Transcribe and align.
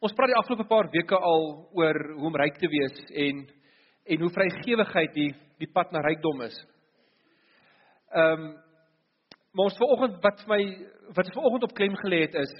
Ons 0.00 0.14
praat 0.16 0.30
die 0.32 0.38
afgelope 0.40 0.64
paar 0.64 0.86
weke 0.94 1.16
al 1.16 1.42
oor 1.76 1.98
hoe 2.14 2.28
om 2.30 2.36
ryk 2.40 2.56
te 2.60 2.68
wees 2.72 3.00
en 3.26 3.42
en 4.10 4.22
hoe 4.24 4.30
vrygewigheid 4.32 5.12
die 5.12 5.28
die 5.60 5.68
pad 5.68 5.92
na 5.92 6.00
rykdom 6.00 6.40
is. 6.46 6.56
Ehm 8.16 8.46
um, 8.46 8.50
maar 9.50 9.66
ons 9.66 9.76
vanoggend 9.82 10.16
wat 10.24 10.40
vir 10.46 10.50
my 10.54 10.62
wat 11.18 11.32
vanoggend 11.34 11.66
op 11.66 11.74
klem 11.76 11.98
gelê 12.00 12.22
het 12.22 12.38
is 12.38 12.54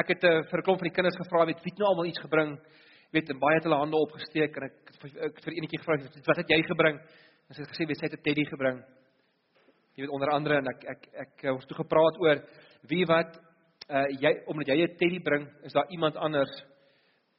ek 0.00 0.14
het 0.14 0.24
uh, 0.24 0.40
vir 0.48 0.58
'n 0.58 0.64
klomp 0.64 0.80
van 0.80 0.88
die 0.88 0.96
kinders 0.96 1.20
gevra 1.20 1.44
weet 1.44 1.62
wie 1.64 1.72
het 1.74 1.78
nou 1.84 1.88
almal 1.90 2.08
iets 2.08 2.24
gebring. 2.24 2.56
Weet 3.12 3.30
en 3.30 3.38
baie 3.38 3.56
het 3.58 3.68
hulle 3.68 3.82
hande 3.84 3.96
opgesteek 3.96 4.56
en 4.56 4.68
ek, 4.70 4.76
ek, 5.28 5.44
vir 5.44 5.52
enetjie 5.52 5.80
gevra 5.84 6.00
wat 6.30 6.36
het 6.40 6.48
jy 6.56 6.62
gebring? 6.62 6.96
En 7.48 7.54
sy 7.54 7.60
het 7.60 7.72
gesê 7.76 7.86
weet 7.86 7.98
sy 8.00 8.08
het 8.08 8.16
'n 8.16 8.24
teddy 8.24 8.44
gebring. 8.48 8.78
Jy 9.96 10.06
weet 10.06 10.16
onder 10.16 10.30
andere 10.32 10.56
en 10.56 10.68
ek 10.68 10.84
ek 10.84 11.08
ek, 11.12 11.44
ek 11.44 11.52
ons 11.52 11.66
toe 11.66 11.76
gepraat 11.76 12.16
oor 12.24 12.40
wie 12.88 13.04
wat 13.04 13.36
uh 13.92 14.06
jy 14.20 14.32
omdat 14.46 14.66
jy 14.68 14.82
'n 14.82 14.96
teddy 14.96 15.20
bring, 15.20 15.48
is 15.62 15.72
daar 15.72 15.90
iemand 15.90 16.16
anders 16.16 16.52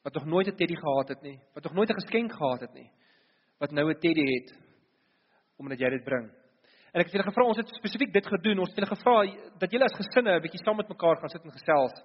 wat 0.04 0.14
nog 0.14 0.26
nooit 0.26 0.48
'n 0.48 0.55
teddy 0.55 0.76
gehad 0.76 1.08
het 1.10 1.22
nie, 1.22 1.40
wat 1.54 1.64
nog 1.64 1.73
nooit 1.73 1.90
'n 1.90 2.02
geskenk 2.02 2.32
gehad 2.32 2.60
het 2.60 2.73
nie, 2.73 2.90
wat 3.60 3.72
nou 3.72 3.90
'n 3.90 4.00
teddy 4.00 4.26
het 4.34 4.50
omdat 5.58 5.80
jy 5.80 5.90
dit 5.90 6.04
bring. 6.04 6.32
En 6.94 7.02
ek 7.02 7.08
het 7.10 7.16
julle 7.16 7.26
gevra 7.26 7.44
ons 7.50 7.58
het 7.58 7.70
spesifiek 7.74 8.12
dit 8.13 8.27
gedoen. 8.27 8.60
Ons 8.60 8.70
het 8.70 8.77
julle 8.77 8.96
gevra 8.96 9.13
dat 9.60 9.72
julle 9.72 9.86
as 9.86 9.98
gesinne 9.98 10.36
'n 10.36 10.41
bietjie 10.41 10.62
saam 10.63 10.77
met 10.77 10.90
mekaar 10.90 11.18
gaan 11.18 11.30
sit 11.30 11.44
en 11.44 11.52
gesels. 11.52 11.96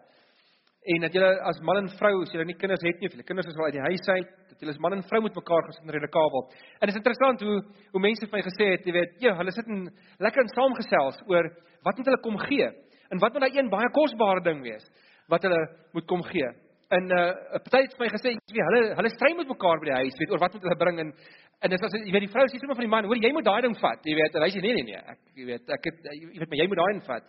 En 0.92 1.00
dat 1.00 1.12
julle 1.12 1.40
as 1.40 1.60
man 1.60 1.76
en 1.76 1.88
vrou, 1.88 2.22
as 2.22 2.32
julle 2.32 2.44
nie 2.44 2.56
kinders 2.56 2.80
het 2.82 2.98
nie, 3.00 3.08
of 3.08 3.12
julle 3.12 3.26
kinders 3.30 3.48
is 3.48 3.56
wel 3.56 3.68
uit 3.68 3.76
die 3.76 3.88
huis 3.90 4.08
uit, 4.08 4.28
dat 4.48 4.60
julle 4.60 4.72
as 4.72 4.78
man 4.78 4.92
en 4.92 5.02
vrou 5.02 5.20
met 5.22 5.34
mekaar 5.34 5.62
gaan 5.62 5.72
sit 5.72 5.84
en 5.84 5.90
redelik 5.90 6.10
kabel. 6.10 6.42
En 6.80 6.86
dit 6.86 6.94
is 6.94 7.00
interessant 7.02 7.40
hoe 7.40 7.58
hoe 7.92 8.00
mense 8.00 8.26
vir 8.26 8.36
my 8.38 8.42
gesê 8.42 8.66
het, 8.72 8.86
jy 8.86 8.92
weet, 8.92 9.12
ja, 9.20 9.36
hulle 9.36 9.52
sit 9.52 9.66
en 9.66 9.90
lekker 10.18 10.42
en 10.42 10.48
saamgesels 10.48 11.20
oor 11.26 11.44
wat 11.82 11.96
moet 11.96 12.06
hulle 12.06 12.20
kom 12.24 12.38
gee. 12.38 12.68
En 13.08 13.20
wat 13.22 13.32
moet 13.32 13.46
daai 13.46 13.58
een 13.58 13.70
baie 13.72 13.90
kosbare 13.96 14.44
ding 14.44 14.62
wees 14.64 14.86
wat 15.28 15.44
hulle 15.44 15.60
moet 15.92 16.06
kom 16.08 16.22
gee? 16.24 16.48
En 16.88 17.04
'n 17.04 17.12
uh, 17.12 17.60
party 17.64 17.82
het 17.84 17.94
vir 17.96 18.04
my 18.04 18.08
gesê, 18.08 18.30
jy 18.32 18.54
weet, 18.56 18.68
hulle 18.68 18.94
hulle 18.96 19.10
stry 19.12 19.34
met 19.36 19.48
mekaar 19.48 19.80
by 19.80 19.88
die 19.90 19.98
huis, 20.00 20.16
weet 20.18 20.30
oor 20.32 20.40
wat 20.40 20.54
moet 20.54 20.62
hulle 20.64 20.82
bring 20.84 21.00
en 21.04 21.10
en 21.58 21.70
dis 21.70 21.82
as 21.84 21.92
jy 21.92 22.12
weet 22.14 22.24
die 22.24 22.32
vrou 22.32 22.46
sê 22.48 22.60
sommer 22.60 22.78
van 22.78 22.86
die 22.86 22.94
man, 22.94 23.04
hoor 23.04 23.20
jy 23.20 23.32
moet 23.34 23.44
daai 23.44 23.60
ding 23.66 23.76
vat, 23.76 24.00
jy 24.06 24.14
weet, 24.14 24.34
en 24.34 24.42
hy 24.42 24.50
sê 24.54 24.60
nee 24.62 24.74
nee 24.78 24.86
nee, 24.88 25.00
ek 25.12 25.18
jy 25.36 25.44
weet, 25.50 25.64
ek 25.76 25.88
het 25.90 25.98
jy 26.14 26.38
weet 26.38 26.48
maar 26.48 26.60
jy 26.62 26.68
moet 26.70 26.80
daai 26.80 26.92
ding 26.94 27.04
vat. 27.10 27.24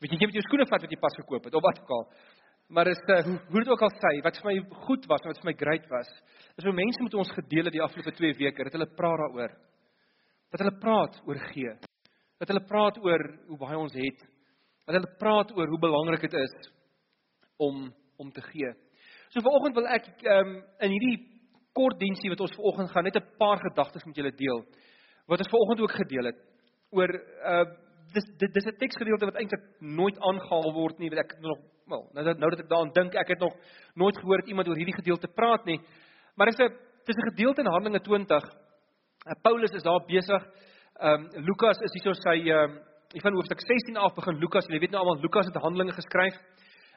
Weet 0.00 0.10
jy 0.12 0.18
jy 0.18 0.26
moet 0.30 0.38
jou 0.40 0.46
skoene 0.48 0.66
vat 0.66 0.82
wat 0.86 0.90
jy 0.90 1.00
pas 1.04 1.18
gekoop 1.20 1.46
het 1.46 1.54
of 1.54 1.62
wat 1.62 1.80
ook 1.82 1.94
al. 1.98 2.04
Maar 2.74 2.90
is 2.90 3.02
uh, 3.12 3.22
hoe 3.52 3.60
dit 3.60 3.70
ook 3.70 3.82
al 3.86 3.94
sê, 4.02 4.12
wat 4.24 4.38
vir 4.40 4.50
my 4.50 4.56
goed 4.86 5.06
was 5.06 5.22
en 5.22 5.30
wat 5.30 5.40
vir 5.42 5.50
my 5.50 5.56
great 5.62 5.86
was, 5.90 6.10
is 6.58 6.64
hoe 6.64 6.74
mense 6.74 7.02
met 7.06 7.14
ons 7.14 7.34
gedeel 7.38 7.68
het 7.68 7.76
die 7.76 7.84
afgelope 7.86 8.16
2 8.18 8.38
weke, 8.40 8.64
dat 8.64 8.72
hulle 8.72 8.90
praat 8.98 9.20
daaroor. 9.20 9.52
Dat 10.50 10.64
hulle 10.64 10.78
praat 10.80 11.20
oor 11.28 11.38
gee. 11.52 11.74
Dat 12.40 12.50
hulle 12.50 12.64
praat 12.66 12.98
oor 13.04 13.22
hoe 13.50 13.58
baie 13.60 13.78
ons 13.78 13.94
het 13.94 14.26
wat 14.86 14.96
hulle 14.96 15.16
praat 15.18 15.52
oor 15.56 15.68
hoe 15.68 15.78
belangrik 15.80 16.20
dit 16.20 16.34
is 16.34 16.72
om 17.56 17.92
om 18.16 18.30
te 18.30 18.42
gee. 18.42 18.70
So 19.28 19.40
vanoggend 19.40 19.74
wil 19.74 19.86
ek 19.90 20.06
um, 20.30 20.62
in 20.80 20.92
hierdie 20.94 21.16
kort 21.74 21.98
diensie 21.98 22.30
wat 22.30 22.40
ons 22.40 22.54
vanoggend 22.54 22.90
gaan 22.90 23.04
net 23.04 23.16
'n 23.16 23.38
paar 23.38 23.58
gedagtes 23.58 24.04
met 24.04 24.16
julle 24.16 24.34
deel 24.36 24.64
wat 25.26 25.38
ons 25.38 25.50
vanoggend 25.50 25.80
ook 25.80 25.96
gedeel 26.02 26.24
het 26.30 26.38
oor 26.90 27.10
uh 27.10 27.64
dis 28.14 28.26
dit 28.38 28.52
dis 28.54 28.66
'n 28.66 28.78
teksgedeelte 28.78 29.26
wat 29.26 29.38
eintlik 29.40 29.64
nooit 29.80 30.18
aangehaal 30.18 30.72
word 30.72 30.98
nie, 30.98 31.10
weet 31.10 31.24
ek 31.24 31.40
nog 31.40 31.58
wel. 31.86 32.02
Nou 32.14 32.24
dat 32.24 32.38
nou 32.38 32.50
dat 32.50 32.60
ek 32.60 32.68
daaraan 32.68 32.92
dink, 32.92 33.14
ek 33.14 33.28
het 33.28 33.38
nog 33.38 33.54
nooit 33.94 34.18
gehoor 34.18 34.38
dat 34.40 34.48
iemand 34.48 34.68
oor 34.68 34.76
hierdie 34.76 35.00
gedeelte 35.00 35.28
praat 35.28 35.64
nie. 35.64 35.80
Maar 36.36 36.46
dis 36.46 36.58
'n 36.58 36.76
dis 37.04 37.16
'n 37.16 37.30
gedeelte 37.30 37.60
in 37.60 37.66
Handelinge 37.66 38.00
20. 38.00 38.44
Uh, 38.44 39.32
Paulus 39.42 39.70
is 39.70 39.82
daar 39.82 40.04
besig. 40.06 40.42
Ehm 41.00 41.26
um, 41.34 41.44
Lukas 41.44 41.80
is 41.80 41.92
hierso 41.92 42.12
sy 42.12 42.50
ehm 42.50 42.70
um, 42.70 42.78
Ek 43.14 43.22
van 43.22 43.36
hoofstuk 43.38 43.60
16 43.62 43.94
af 44.02 44.16
begin 44.16 44.40
Lukas, 44.42 44.66
jy 44.66 44.78
weet 44.82 44.90
nou 44.90 45.04
almal 45.04 45.20
Lukas 45.22 45.46
het 45.46 45.56
Handelinge 45.62 45.92
geskryf. 45.94 46.34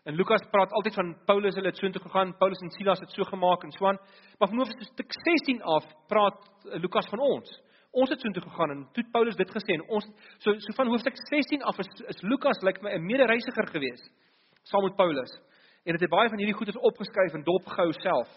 En 0.10 0.16
Lukas 0.18 0.42
praat 0.50 0.72
altyd 0.74 0.96
van 0.98 1.12
Paulus 1.30 1.54
hulle 1.54 1.70
het 1.70 1.78
soontoe 1.78 2.02
gegaan, 2.02 2.32
Paulus 2.40 2.62
en 2.66 2.72
Silas 2.74 3.04
het 3.04 3.12
so 3.14 3.26
gemaak 3.28 3.62
en 3.64 3.74
swaan. 3.76 4.00
Maar 4.40 4.50
van 4.50 4.64
hoofstuk 4.64 5.14
16 5.14 5.60
af 5.62 5.86
praat 6.10 6.40
eh, 6.72 6.80
Lukas 6.82 7.06
van 7.12 7.22
ons. 7.22 7.52
Ons 7.92 8.10
het 8.10 8.26
soontoe 8.26 8.42
gegaan 8.48 8.74
en 8.74 8.80
toe 8.96 9.04
Paulus 9.14 9.38
dit 9.38 9.52
gesê 9.58 9.76
en 9.76 9.84
ons 9.94 10.08
so 10.42 10.56
so 10.58 10.74
van 10.80 10.90
hoofstuk 10.90 11.20
16 11.30 11.62
af 11.70 11.78
is, 11.84 11.92
is 12.10 12.24
Lukas 12.26 12.64
lyk 12.66 12.82
like 12.82 12.86
my 12.86 12.96
'n 12.98 13.06
medereisiger 13.06 13.68
gewees 13.76 14.02
saam 14.64 14.84
met 14.84 14.96
Paulus. 14.96 15.32
En 15.86 15.94
dit 15.94 16.02
het 16.02 16.10
baie 16.10 16.30
van 16.30 16.38
hierdie 16.38 16.58
goedes 16.58 16.82
opgeskryf 16.82 17.34
en 17.34 17.44
dopgehou 17.44 17.94
self. 17.94 18.30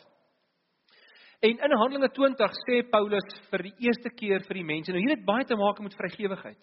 En 1.41 1.57
in 1.57 1.79
Handelinge 1.81 2.13
20 2.13 2.53
sê 2.69 2.85
Paulus 2.91 3.29
vir 3.51 3.63
die 3.63 3.75
eerste 3.89 4.11
keer 4.11 4.45
vir 4.45 4.55
die 4.55 4.65
mense, 4.65 4.93
nou 4.93 5.01
hier 5.01 5.17
het 5.17 5.25
baie 5.25 5.45
te 5.45 5.57
maak 5.57 5.81
met 5.81 5.97
vrygewigheid. 5.97 6.61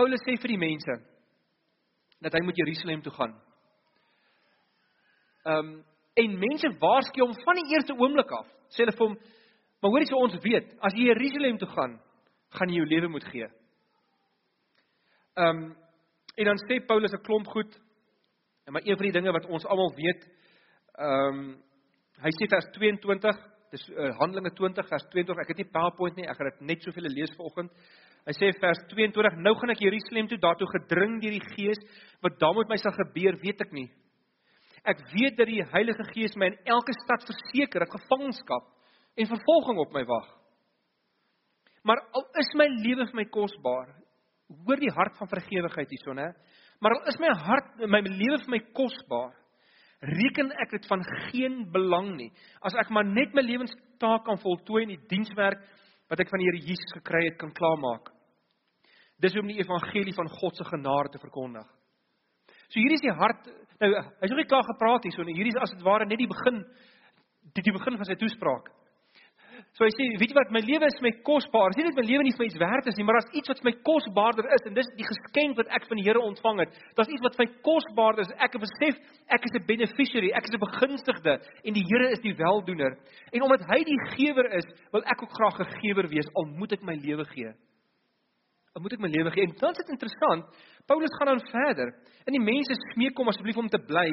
Paulus 0.00 0.22
sê 0.24 0.32
vir 0.40 0.54
die 0.54 0.60
mense 0.60 0.94
dat 2.24 2.32
hy 2.32 2.40
moet 2.44 2.56
Jerusalem 2.56 3.02
toe 3.04 3.12
gaan. 3.12 3.36
Ehm 5.44 5.58
um, 5.58 5.78
en 6.20 6.32
mense 6.40 6.68
waarsku 6.82 7.20
hom 7.22 7.34
van 7.44 7.58
die 7.60 7.74
eerste 7.74 7.94
oomblik 7.94 8.32
af. 8.34 8.48
Sê 8.74 8.82
hulle 8.82 8.92
vir 8.96 9.06
hom, 9.06 9.12
maar 9.80 9.92
hoorie 9.92 10.08
so 10.08 10.18
ons 10.20 10.34
weet, 10.42 10.72
as 10.84 10.96
jy 10.96 11.06
Jerusalem 11.06 11.60
toe 11.60 11.68
gaan, 11.70 11.94
gaan 12.56 12.72
jy 12.72 12.80
jou 12.80 12.88
lewe 12.88 13.12
moet 13.12 13.28
gee. 13.28 13.46
Ehm 15.36 15.60
um, 15.60 15.62
en 16.40 16.48
dan 16.48 16.60
sê 16.64 16.80
Paulus 16.86 17.12
'n 17.12 17.24
klomp 17.26 17.46
goed. 17.52 17.76
En 18.66 18.72
maar 18.72 18.86
een 18.86 18.96
van 18.96 19.06
die 19.06 19.16
dinge 19.18 19.32
wat 19.32 19.46
ons 19.46 19.66
almal 19.66 19.92
weet, 19.96 20.24
ehm 20.96 21.40
um, 21.40 21.62
hy 22.24 22.32
sê 22.38 22.48
vers 22.48 22.72
22, 22.72 23.36
dis 23.70 23.86
uh, 23.94 24.10
Handelinge 24.18 24.52
20 24.58 24.88
vers 24.90 25.06
22. 25.12 25.42
Ek 25.42 25.52
het 25.52 25.62
nie 25.62 25.70
PowerPoint 25.70 26.18
nie, 26.18 26.26
ek 26.28 26.38
gaan 26.38 26.50
dit 26.50 26.62
net 26.72 26.86
soveel 26.86 27.08
lees 27.12 27.32
vanoggend. 27.38 27.70
Hy 28.28 28.34
sê 28.36 28.50
vers 28.60 28.82
22: 28.90 29.38
Nou 29.44 29.54
gaan 29.60 29.72
ek 29.74 29.84
Jerusalem 29.84 30.28
toe, 30.28 30.40
daartoe 30.42 30.68
gedring 30.74 31.20
deur 31.22 31.36
die 31.36 31.52
Gees, 31.54 31.80
wat 32.24 32.36
dan 32.42 32.58
met 32.58 32.72
my 32.72 32.78
sal 32.82 32.94
gebeur, 32.98 33.38
weet 33.42 33.62
ek 33.64 33.72
nie. 33.76 33.88
Ek 34.88 35.00
weet 35.12 35.36
dat 35.38 35.48
die 35.48 35.62
Heilige 35.72 36.04
Gees 36.12 36.36
my 36.40 36.50
in 36.50 36.60
elke 36.72 36.94
stad 37.02 37.24
verseker 37.28 37.84
dat 37.84 37.94
gevangenskap 37.94 38.68
en 39.20 39.28
vervolging 39.28 39.80
op 39.82 39.92
my 39.96 40.04
wag. 40.08 40.28
Maar 41.84 42.00
al 42.16 42.24
is 42.40 42.50
my 42.60 42.66
lewe 42.84 43.06
vir 43.08 43.18
my 43.22 43.26
kosbaar, 43.32 43.92
hoor 44.66 44.80
die 44.80 44.92
hart 44.96 45.16
van 45.20 45.30
vergewigheid 45.30 45.92
hierson 45.92 46.20
hè. 46.20 46.30
Maar 46.80 46.96
al 46.96 47.12
is 47.12 47.20
my 47.20 47.30
hart 47.44 47.84
my 47.92 48.00
lewe 48.04 48.40
vir 48.42 48.54
my 48.56 48.60
kosbaar, 48.76 49.34
reken 50.00 50.48
ek 50.62 50.70
dit 50.76 50.86
van 50.88 51.02
geen 51.28 51.64
belang 51.72 52.14
nie 52.16 52.30
as 52.64 52.76
ek 52.80 52.90
maar 52.90 53.04
net 53.04 53.34
my 53.36 53.44
lewenstaak 53.44 54.24
kan 54.24 54.40
voltooi 54.40 54.84
in 54.86 54.94
die 54.94 55.02
dienswerk 55.10 55.60
wat 56.10 56.22
ek 56.22 56.30
van 56.32 56.42
die 56.42 56.48
Here 56.48 56.62
Jesus 56.64 56.96
gekry 56.96 57.22
het 57.28 57.36
kan 57.38 57.52
klaarmaak. 57.54 58.08
Dis 59.20 59.36
om 59.38 59.46
die 59.46 59.60
evangelie 59.60 60.14
van 60.16 60.30
God 60.40 60.56
se 60.56 60.64
genade 60.66 61.12
te 61.12 61.20
verkondig. 61.22 61.66
So 62.72 62.80
hier 62.80 62.94
is 62.96 63.04
die 63.04 63.14
hart 63.14 63.46
nou 63.80 63.90
hy's 63.92 64.32
nog 64.32 64.40
nie 64.40 64.48
klaar 64.50 64.66
gepraat 64.66 65.06
hier 65.06 65.14
so 65.14 65.24
nie. 65.24 65.36
Hierdie 65.36 65.54
is 65.54 65.62
as 65.62 65.74
dit 65.76 65.84
ware 65.86 66.08
net 66.08 66.20
die 66.20 66.30
begin 66.30 66.64
die, 67.54 67.62
die 67.62 67.76
begin 67.76 67.96
van 68.00 68.08
sy 68.08 68.16
toespraak. 68.18 68.72
So 69.76 69.86
hy 69.86 69.90
sê, 69.94 70.06
weet 70.20 70.32
jy 70.32 70.36
wat, 70.36 70.50
my 70.54 70.60
lewe 70.64 70.88
is 70.88 70.98
my 71.04 71.12
kosbaar. 71.26 71.74
Nie 71.76 71.86
net 71.86 71.98
my 71.98 72.04
lewe 72.06 72.24
nie 72.26 72.34
vir 72.36 72.46
iets 72.46 72.58
werd 72.60 72.88
is 72.90 72.98
nie, 72.98 73.06
maar 73.06 73.18
daar's 73.18 73.36
iets 73.38 73.50
wat 73.52 73.62
vir 73.62 73.68
my 73.70 73.74
kosbaarder 73.86 74.48
is 74.56 74.66
en 74.68 74.76
dis 74.76 74.90
die 74.98 75.06
geskenk 75.08 75.56
wat 75.60 75.70
ek 75.76 75.88
van 75.88 76.00
die 76.00 76.06
Here 76.06 76.22
ontvang 76.22 76.62
het. 76.64 76.76
Daar's 76.98 77.12
iets 77.12 77.24
wat 77.24 77.38
vir 77.38 77.46
my 77.46 77.50
kosbaarder 77.66 78.26
is. 78.26 78.34
Ek 78.36 78.56
het 78.56 78.64
besef 78.64 79.00
ek 79.36 79.46
is 79.48 79.54
'n 79.56 79.66
beneficiary, 79.66 80.30
ek 80.34 80.44
is 80.48 80.54
'n 80.54 80.64
begunstigde 80.66 81.34
en 81.64 81.72
die 81.74 81.86
Here 81.90 82.10
is 82.10 82.20
die 82.20 82.34
weldoener. 82.34 82.98
En 83.32 83.42
omdat 83.42 83.66
hy 83.70 83.80
die 83.84 84.00
gewer 84.16 84.46
is, 84.58 84.66
wil 84.92 85.02
ek 85.04 85.22
ook 85.22 85.32
graag 85.38 85.60
'n 85.60 85.72
gewer 85.80 86.08
wees 86.08 86.28
al 86.34 86.46
moet 86.58 86.72
ek 86.72 86.82
my 86.82 86.94
lewe 86.94 87.24
gee. 87.24 87.52
Al 88.74 88.82
moet 88.82 88.92
ek 88.92 89.00
my 89.00 89.08
lewe 89.08 89.30
gee. 89.30 89.44
En 89.44 89.54
dan 89.58 89.70
is 89.70 89.82
dit 89.82 89.88
interessant. 89.88 90.44
Paulus 90.86 91.16
gaan 91.18 91.26
dan 91.26 91.46
verder. 91.50 91.88
En 92.26 92.32
die 92.32 92.42
mense 92.42 92.74
smeek 92.92 93.16
hom 93.18 93.28
asseblief 93.28 93.56
om 93.56 93.68
te 93.68 93.78
bly. 93.78 94.10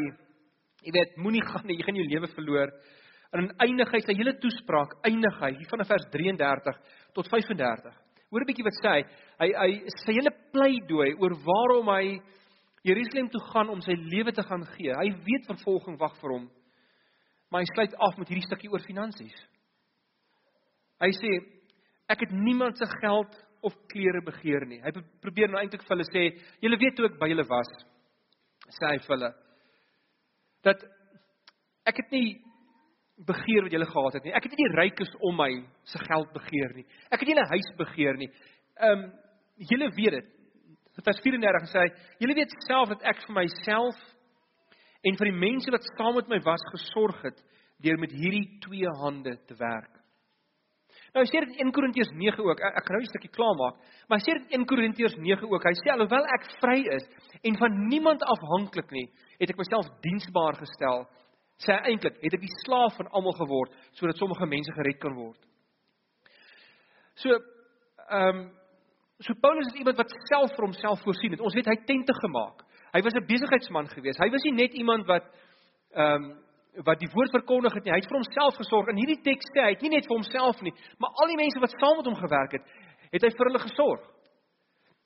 Jy 0.82 0.92
weet, 0.92 1.18
moenie 1.18 1.44
gaan 1.46 1.66
nie, 1.66 1.78
jy 1.78 1.84
gaan 1.84 1.96
jou 1.96 2.08
lewe 2.08 2.28
verloor. 2.28 2.72
En 3.34 3.44
in 3.44 3.54
eindig 3.64 3.92
hy 3.92 4.02
sy 4.06 4.16
hele 4.16 4.34
toespraak, 4.42 4.98
eindig 5.08 5.40
hy 5.42 5.52
hier 5.58 5.70
van 5.72 5.84
vers 5.88 6.06
33 6.14 6.78
tot 7.18 7.30
35. 7.32 7.96
Hoor 8.32 8.42
'n 8.44 8.50
bietjie 8.50 8.68
wat 8.68 8.80
sê 8.80 8.92
hy. 8.92 9.02
Hy 9.40 9.50
hy 9.56 9.72
sy 10.04 10.14
hele 10.14 10.32
pleidooi 10.52 11.16
oor 11.16 11.34
waarom 11.48 11.90
hy 11.96 12.20
Jerusalem 12.84 13.30
toe 13.30 13.42
gaan 13.52 13.70
om 13.70 13.82
sy 13.82 13.96
lewe 13.96 14.32
te 14.32 14.44
gaan 14.44 14.64
gee. 14.76 14.94
Hy 14.94 15.10
weet 15.28 15.48
vervolging 15.48 15.98
wag 16.00 16.16
vir 16.22 16.32
hom. 16.32 16.50
Maar 17.52 17.62
hy 17.64 17.68
sluit 17.74 17.96
af 17.96 18.18
met 18.18 18.28
hierdie 18.28 18.48
stukkie 18.48 18.72
oor 18.72 18.84
finansies. 18.84 19.38
Hy 21.00 21.12
sê 21.12 21.32
ek 22.10 22.24
het 22.24 22.32
niemand 22.32 22.78
se 22.78 22.86
geld 23.02 23.34
of 23.62 23.76
klere 23.92 24.22
begeer 24.24 24.66
nie. 24.66 24.80
Hy 24.82 24.92
probeer 25.22 25.50
nou 25.52 25.60
eintlik 25.60 25.84
vir 25.84 25.96
hulle 25.96 26.08
sê, 26.12 26.24
julle 26.62 26.80
weet 26.80 27.00
hoe 27.00 27.10
ek 27.10 27.20
by 27.20 27.30
julle 27.32 27.48
was. 27.48 27.72
Sê 28.78 28.94
hy 28.94 28.98
vir 29.04 29.16
hulle 29.16 29.34
dat 30.66 30.82
ek 31.88 32.02
het 32.02 32.10
nie 32.12 32.36
begeer 33.26 33.66
wat 33.66 33.74
jy 33.74 33.86
gehad 33.86 34.14
het 34.14 34.26
nie. 34.28 34.34
Ek 34.34 34.46
het 34.46 34.54
nie 34.54 34.68
die 34.68 34.78
rykes 34.78 35.14
om 35.26 35.38
my 35.40 35.50
se 35.90 36.00
geld 36.04 36.34
begeer 36.34 36.74
nie. 36.76 36.86
Ek 37.10 37.20
het 37.20 37.28
nie 37.28 37.36
'n 37.36 37.50
huis 37.50 37.70
begeer 37.78 38.18
nie. 38.18 38.30
Ehm 38.78 39.04
um, 39.04 39.12
julle 39.58 39.90
weet 39.90 40.12
dit. 40.12 40.28
Vers 41.04 41.20
34 41.22 41.70
sê 41.70 41.80
hy, 41.80 41.90
julle 42.20 42.36
weet 42.36 42.54
self 42.68 42.90
dat 42.90 43.02
ek 43.04 43.22
vir 43.26 43.34
myself 43.34 43.96
en 45.04 45.18
vir 45.18 45.30
die 45.32 45.40
mense 45.40 45.72
wat 45.72 45.86
saam 45.98 46.16
met 46.16 46.30
my 46.30 46.40
was 46.46 46.62
gesorg 46.74 47.22
het 47.24 47.44
deur 47.82 47.98
met 47.98 48.12
hierdie 48.12 48.60
twee 48.62 48.90
hande 49.02 49.38
te 49.46 49.56
werk. 49.56 49.94
Nou 51.14 51.24
sê 51.26 51.40
dit 51.42 51.56
in 51.58 51.70
1 51.70 51.72
Korintiërs 51.74 52.10
9 52.14 52.44
ook. 52.44 52.60
Ek, 52.60 52.78
ek 52.78 52.86
gaan 52.86 52.98
nou 52.98 53.02
'n 53.02 53.14
stukkie 53.14 53.34
klaarmaak, 53.34 53.76
maar 54.10 54.20
sê 54.20 54.34
dit 54.38 54.52
in 54.52 54.62
1 54.62 54.66
Korintiërs 54.66 55.16
9 55.18 55.50
ook. 55.50 55.64
Hy 55.64 55.74
sê 55.82 55.90
alhoewel 55.92 56.26
ek 56.26 56.44
vry 56.62 56.80
is 56.98 57.06
en 57.44 57.58
van 57.58 57.88
niemand 57.88 58.22
afhanklik 58.22 58.92
nie, 58.92 59.10
het 59.40 59.50
ek 59.50 59.58
myself 59.58 59.88
diensbaar 60.02 60.56
gestel 60.58 61.08
Sê 61.58 61.74
hy 61.74 61.92
eintlik, 61.92 62.20
het 62.22 62.36
ek 62.38 62.44
die 62.44 62.56
slaaf 62.62 62.98
van 63.00 63.10
almal 63.18 63.34
geword 63.34 63.74
sodat 63.98 64.20
sommige 64.20 64.46
mense 64.46 64.74
gered 64.76 65.00
kan 65.02 65.16
word. 65.18 65.40
So 67.18 67.34
ehm 67.34 68.30
um, 68.30 68.42
so 69.26 69.34
Paulus 69.42 69.72
is 69.72 69.80
iemand 69.82 69.98
wat 69.98 70.12
self 70.30 70.52
vir 70.54 70.68
homself 70.68 71.02
voorsien 71.02 71.34
het. 71.34 71.42
Ons 71.42 71.56
weet 71.58 71.66
hy 71.66 71.76
tente 71.90 72.14
gemaak. 72.14 72.62
Hy 72.94 73.02
was 73.02 73.16
'n 73.18 73.26
besigheidsman 73.26 73.88
geweest. 73.90 74.20
Hy 74.22 74.30
was 74.30 74.44
nie 74.46 74.54
net 74.54 74.74
iemand 74.74 75.08
wat 75.08 75.26
ehm 75.94 76.24
um, 76.24 76.36
wat 76.86 77.00
die 77.02 77.10
woord 77.10 77.32
verkondig 77.34 77.74
het 77.74 77.84
nie. 77.84 77.92
Hy 77.92 77.98
het 77.98 78.10
vir 78.10 78.20
homself 78.22 78.56
gesorg. 78.56 78.92
In 78.94 79.02
hierdie 79.02 79.22
teks 79.26 79.50
sê 79.50 79.64
hy 79.66 79.72
het 79.74 79.82
nie 79.82 79.96
net 79.96 80.06
vir 80.06 80.14
homself 80.16 80.62
nie, 80.62 80.74
maar 81.02 81.10
al 81.10 81.28
die 81.28 81.40
mense 81.42 81.60
wat 81.60 81.74
saam 81.74 81.98
met 81.98 82.06
hom 82.06 82.20
gewerk 82.22 82.52
het, 82.52 82.66
het 83.12 83.24
hy 83.24 83.32
vir 83.34 83.50
hulle 83.50 83.64
gesorg. 83.66 84.04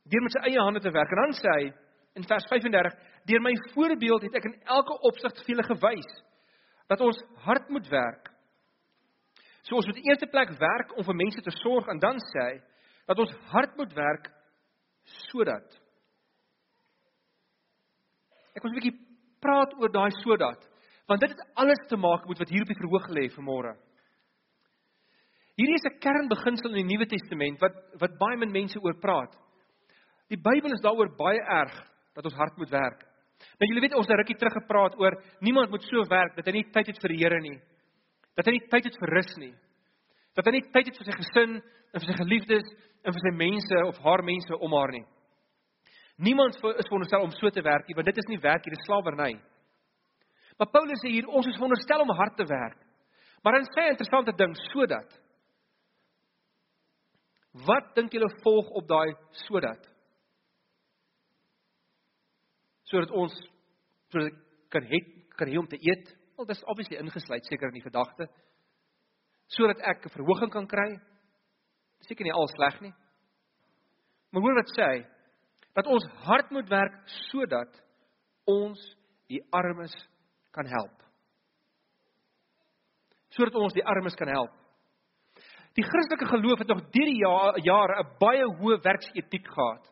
Deur 0.03 0.23
met 0.25 0.35
sy 0.35 0.41
eie 0.49 0.59
hande 0.59 0.81
te 0.83 0.91
werk. 0.91 1.11
En 1.11 1.21
dan 1.23 1.37
sê 1.39 1.47
hy 1.55 1.71
in 2.19 2.27
vers 2.27 2.45
35: 2.51 2.93
"Deur 3.23 3.41
my 3.41 3.55
voorbeeld 3.71 4.21
het 4.27 4.35
ek 4.35 4.49
in 4.51 4.59
elke 4.65 4.99
opsig 4.99 5.31
vir 5.45 5.55
julle 5.55 5.63
gewys 5.63 6.11
dat 6.91 7.01
ons 7.01 7.23
hard 7.47 7.69
moet 7.71 7.87
werk 7.91 8.31
So 9.61 9.77
ons 9.77 9.87
moet 9.87 10.01
in 10.01 10.09
eerste 10.09 10.27
plek 10.27 10.51
werk 10.59 10.95
om 10.97 11.05
vir 11.05 11.17
mense 11.17 11.41
te 11.45 11.53
sorg 11.61 11.87
en 11.91 11.99
dan 12.01 12.17
sê 12.31 12.47
hy 12.47 12.55
dat 13.11 13.19
ons 13.23 13.35
hard 13.53 13.77
moet 13.79 13.93
werk 13.97 14.27
sodat 15.29 15.77
Ek 18.51 18.63
wil 18.63 18.71
'n 18.71 18.79
bietjie 18.79 18.99
praat 19.39 19.73
oor 19.79 19.91
daai 19.91 20.11
sodat 20.23 20.67
want 21.07 21.21
dit 21.21 21.31
het 21.33 21.47
alles 21.59 21.81
te 21.89 21.97
maak 21.97 22.27
met 22.27 22.39
wat 22.39 22.49
hier 22.49 22.63
op 22.63 22.69
die 22.71 22.79
verhoog 22.79 23.07
lê 23.11 23.23
vanmôre. 23.35 23.73
Hierdie 25.59 25.75
is 25.75 25.87
'n 25.89 25.99
kernbeginsel 25.99 26.69
in 26.71 26.87
die 26.87 26.91
Nuwe 26.95 27.05
Testament 27.05 27.59
wat 27.59 27.75
wat 27.99 28.17
baie 28.17 28.37
min 28.37 28.51
mense 28.51 28.79
oor 28.79 28.95
praat. 28.99 29.35
Die 30.29 30.37
Bybel 30.39 30.71
is 30.71 30.81
daaroor 30.81 31.15
baie 31.17 31.39
erg 31.39 31.75
dat 32.15 32.25
ons 32.25 32.33
hard 32.35 32.57
moet 32.57 32.69
werk. 32.69 33.05
Nou 33.59 33.67
julle 33.69 33.81
weet 33.81 33.95
ons 33.95 34.07
het 34.07 34.17
rukkie 34.17 34.37
terug 34.37 34.53
gepraat 34.53 34.97
oor 34.99 35.17
niemand 35.39 35.69
moet 35.69 35.83
so 35.83 36.03
werk 36.09 36.35
dat 36.35 36.45
hy 36.45 36.51
nie 36.51 36.71
tyd 36.71 36.87
het 36.87 37.01
vir 37.01 37.13
die 37.15 37.21
Here 37.23 37.41
nie 37.41 37.59
dat 38.37 38.47
hy 38.47 38.55
nie 38.55 38.67
tyd 38.71 38.87
het 38.87 38.97
vir 39.01 39.13
rus 39.17 39.31
nie. 39.41 39.53
Dat 40.37 40.47
hy 40.47 40.55
nie 40.55 40.67
tyd 40.73 40.89
het 40.89 40.99
vir 40.99 41.07
sy 41.07 41.15
gesin 41.17 41.57
en 41.59 41.99
vir 41.99 42.07
sy 42.07 42.17
geliefdes 42.21 42.69
en 43.01 43.15
vir 43.15 43.23
sy 43.25 43.33
mense 43.35 43.81
of 43.89 43.99
haar 44.05 44.23
mense 44.25 44.59
om 44.67 44.75
haar 44.77 44.93
nie. 44.95 45.03
Niemand 46.21 46.55
is 46.55 46.87
veronderstel 46.87 47.25
om 47.25 47.33
so 47.33 47.49
te 47.49 47.63
werk 47.65 47.87
nie, 47.89 47.97
want 47.97 48.07
dit 48.07 48.19
is 48.21 48.29
nie 48.29 48.39
werk 48.43 48.65
nie, 48.65 48.75
dit 48.75 48.79
is 48.79 48.87
slawerny. 48.87 49.33
Maar 50.59 50.69
Paulus 50.69 51.01
sê 51.01 51.09
hier 51.15 51.27
ons 51.27 51.47
is 51.49 51.57
veronderstel 51.57 52.03
om 52.03 52.13
hard 52.15 52.35
te 52.37 52.45
werk. 52.47 52.77
Maar 53.41 53.57
dan 53.57 53.67
sê 53.73 53.81
hy 53.81 53.87
'n 53.89 53.95
interessante 53.95 54.37
ding 54.37 54.55
sodat 54.71 55.19
Wat 57.51 57.95
dink 57.95 58.13
julle 58.13 58.29
volg 58.43 58.69
op 58.69 58.87
daai 58.87 59.11
sodat? 59.31 59.90
Sodat 62.91 63.11
ons 63.15 63.35
sodat 64.11 64.35
kan 64.69 64.83
het 64.83 65.11
kan 65.39 65.47
hê 65.47 65.57
om 65.57 65.67
te 65.67 65.79
eet, 65.79 66.09
Wel, 66.41 66.47
dis 66.49 66.63
obviously 66.65 66.97
ingesluit 66.97 67.45
seker 67.45 67.69
in 67.69 67.77
die 67.77 67.85
gedagte 67.85 68.25
sodat 69.51 69.81
ek 69.83 70.05
'n 70.05 70.13
verhoging 70.15 70.51
kan 70.51 70.67
kry. 70.67 70.99
Seker 72.07 72.23
nie 72.23 72.33
al 72.33 72.47
sleg 72.47 72.81
nie. 72.81 72.93
Maar 74.31 74.41
hoor 74.41 74.55
wat 74.55 74.71
sê 74.71 74.83
hy? 74.83 75.05
Dat 75.75 75.87
ons 75.87 76.05
hard 76.23 76.51
moet 76.51 76.69
werk 76.69 76.95
sodat 77.29 77.81
ons 78.47 78.79
die 79.27 79.43
armes 79.51 79.93
kan 80.51 80.65
help. 80.65 81.03
Sodat 83.29 83.55
ons 83.55 83.73
die 83.73 83.85
armes 83.85 84.15
kan 84.15 84.27
help. 84.27 84.51
Die 85.75 85.83
Christelike 85.83 86.25
geloof 86.25 86.59
het 86.59 86.67
nog 86.67 86.81
deur 86.81 87.05
die 87.05 87.21
jare 87.63 88.03
'n 88.03 88.17
baie 88.19 88.45
hoë 88.45 88.81
werksetiek 88.83 89.47
gehad. 89.47 89.91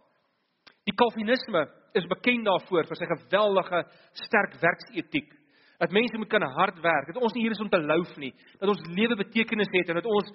Die 0.86 0.96
Calvinisme 0.96 1.78
is 1.94 2.07
bekend 2.07 2.45
daarvoor 2.45 2.88
vir 2.88 3.00
sy 3.00 3.06
geweldige 3.06 3.83
sterk 4.13 4.56
werksetiek 4.62 5.36
dat 5.80 5.94
mense 5.95 6.18
moet 6.19 6.27
kan 6.27 6.44
hard 6.44 6.81
werk, 6.83 7.07
dat 7.07 7.21
ons 7.24 7.33
nie 7.33 7.45
hier 7.45 7.56
is 7.56 7.62
om 7.63 7.69
te 7.71 7.80
louf 7.80 8.12
nie, 8.19 8.33
dat 8.59 8.68
ons 8.68 8.81
lewe 8.91 9.15
betekenis 9.15 9.71
het 9.71 9.89
en 9.89 10.01
dat 10.01 10.09
ons 10.12 10.27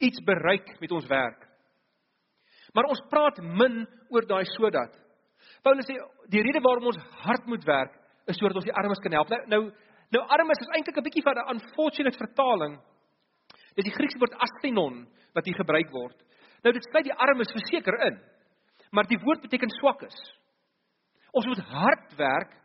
iets 0.00 0.22
bereik 0.24 0.70
met 0.80 0.94
ons 0.96 1.06
werk. 1.10 1.44
Maar 2.72 2.88
ons 2.88 3.02
praat 3.10 3.40
min 3.42 3.82
oor 4.08 4.24
daai 4.28 4.46
sodat. 4.54 4.94
Paulus 5.64 5.88
sê 5.88 5.96
die 6.32 6.42
rede 6.44 6.62
waarom 6.64 6.88
ons 6.88 7.00
hard 7.24 7.44
moet 7.50 7.64
werk 7.68 7.94
is 8.28 8.40
sodat 8.40 8.56
ons 8.60 8.68
die 8.68 8.76
armes 8.80 9.00
kan 9.04 9.16
help. 9.16 9.28
Nou 9.28 9.40
nou, 9.52 9.60
nou 10.16 10.22
armes 10.36 10.64
is 10.64 10.72
eintlik 10.76 10.96
'n 10.96 11.04
bietjie 11.04 11.24
van 11.24 11.36
'n 11.36 11.50
unfortunate 11.54 12.16
vertaling. 12.16 12.80
Dis 13.76 13.84
die 13.84 13.96
Griekse 13.96 14.18
woord 14.18 14.40
asthenon 14.40 15.06
wat 15.34 15.44
hier 15.44 15.54
gebruik 15.54 15.90
word. 15.90 16.16
Nou 16.64 16.72
dit 16.72 16.84
sluit 16.90 17.04
die 17.04 17.14
armes 17.14 17.52
verseker 17.52 17.96
in. 18.06 18.20
Maar 18.90 19.06
die 19.06 19.20
woord 19.20 19.40
beteken 19.40 19.70
swakes. 19.70 20.16
Ons 21.32 21.46
moet 21.46 21.64
hard 21.72 22.16
werk 22.16 22.58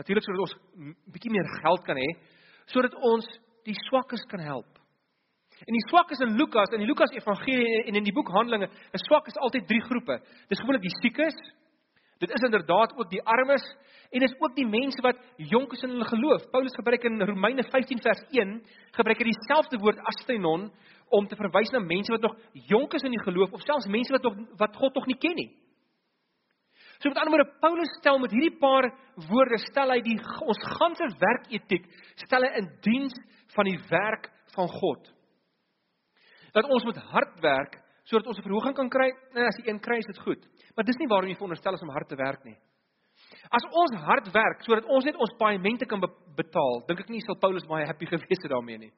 Natuurlik 0.00 0.24
sodat 0.24 0.44
ons 0.46 0.54
'n 0.56 0.96
bietjie 1.12 1.30
meer 1.30 1.48
geld 1.60 1.82
kan 1.84 1.96
hê 1.96 2.10
sodat 2.72 2.94
ons 2.94 3.26
die 3.64 3.74
swakkes 3.88 4.22
kan 4.30 4.40
help. 4.40 4.78
En 5.66 5.74
die 5.74 5.88
swakkes 5.88 6.20
in 6.20 6.36
Lukas 6.38 6.70
en 6.72 6.80
die 6.80 6.86
Lukas 6.86 7.12
Evangelie 7.12 7.84
en 7.88 7.96
in 7.96 8.04
die 8.04 8.12
boek 8.12 8.28
Handelinge, 8.28 8.70
is 8.92 9.06
swakkes 9.08 9.36
altyd 9.36 9.66
drie 9.66 9.80
groepe. 9.80 10.20
Dis 10.48 10.60
gewoonlik 10.60 10.86
die 10.86 10.98
siekes. 11.02 11.36
Dit 12.20 12.30
is 12.30 12.44
inderdaad 12.46 12.94
ook 12.96 13.10
die 13.10 13.22
armes 13.22 13.64
en 14.10 14.20
dis 14.20 14.34
ook 14.38 14.54
die 14.56 14.66
mense 14.66 15.02
wat 15.02 15.18
jonk 15.36 15.72
is 15.72 15.82
in 15.82 15.90
hulle 15.90 16.04
geloof. 16.04 16.50
Paulus 16.50 16.74
gebruik 16.74 17.04
in 17.04 17.22
Romeine 17.22 17.62
15 17.62 18.00
vers 18.00 18.22
1 18.30 18.62
gebruik 18.92 19.18
hy 19.18 19.24
dieselfde 19.24 19.78
woord 19.78 19.98
asthenon 19.98 20.70
om 21.08 21.26
te 21.26 21.36
verwys 21.36 21.72
na 21.72 21.80
mense 21.80 22.12
wat 22.12 22.22
nog 22.22 22.36
jonk 22.52 22.94
is 22.94 23.02
in 23.02 23.10
die 23.10 23.24
geloof 23.24 23.52
of 23.52 23.60
selfs 23.60 23.86
mense 23.86 24.12
wat 24.12 24.22
nog 24.22 24.36
wat 24.56 24.76
God 24.76 24.94
nog 24.94 25.06
nie 25.06 25.18
ken 25.18 25.34
nie. 25.34 25.50
So 27.00 27.08
met 27.08 27.18
ander 27.18 27.32
woorde 27.32 27.58
Paulus 27.62 27.92
stel 27.98 28.18
met 28.20 28.32
hierdie 28.34 28.58
paar 28.60 28.90
woorde 29.30 29.58
stel 29.70 29.92
hy 29.94 30.00
die 30.04 30.18
ons 30.20 30.60
ganse 30.76 31.06
werketiek 31.22 31.86
stel 32.26 32.44
hy 32.44 32.50
in 32.60 32.68
diens 32.84 33.16
van 33.54 33.68
die 33.70 33.78
werk 33.88 34.28
van 34.54 34.68
God. 34.68 35.08
Dat 36.52 36.68
ons 36.68 36.84
moet 36.84 37.00
hard 37.12 37.40
werk 37.40 37.78
sodat 38.04 38.26
ons 38.26 38.38
'n 38.38 38.42
verhoging 38.42 38.74
kan 38.74 38.90
kry. 38.90 39.08
Nee, 39.34 39.46
as 39.46 39.56
jy 39.58 39.70
een 39.70 39.80
kry 39.80 39.98
is 39.98 40.10
dit 40.12 40.18
goed. 40.18 40.42
Maar 40.76 40.84
dis 40.84 40.98
nie 40.98 41.08
waarom 41.08 41.28
jy 41.28 41.36
veronderstel 41.36 41.74
is 41.74 41.82
om 41.82 41.94
hard 41.94 42.08
te 42.08 42.16
werk 42.16 42.44
nie. 42.44 42.58
As 43.50 43.64
ons 43.64 44.02
hard 44.04 44.32
werk 44.34 44.62
sodat 44.64 44.84
ons 44.84 45.04
net 45.04 45.16
ons 45.16 45.36
paemente 45.38 45.86
kan 45.86 46.00
be 46.00 46.08
betaal, 46.36 46.84
dink 46.86 47.00
ek 47.00 47.08
nie 47.08 47.20
sal 47.20 47.38
Paulus 47.40 47.66
baie 47.66 47.86
happy 47.86 48.06
gewees 48.12 48.42
het 48.42 48.50
daarmee 48.50 48.78
nie. 48.78 48.92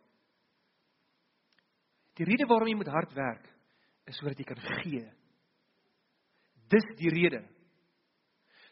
Die 2.17 2.25
rede 2.25 2.47
waarom 2.47 2.69
jy 2.69 2.75
moet 2.75 2.93
hard 2.93 3.15
werk 3.15 3.47
is 4.07 4.17
sodat 4.17 4.39
jy 4.39 4.45
kan 4.45 4.61
gee. 4.83 5.07
Dis 6.69 6.85
die 6.97 7.11
rede 7.11 7.45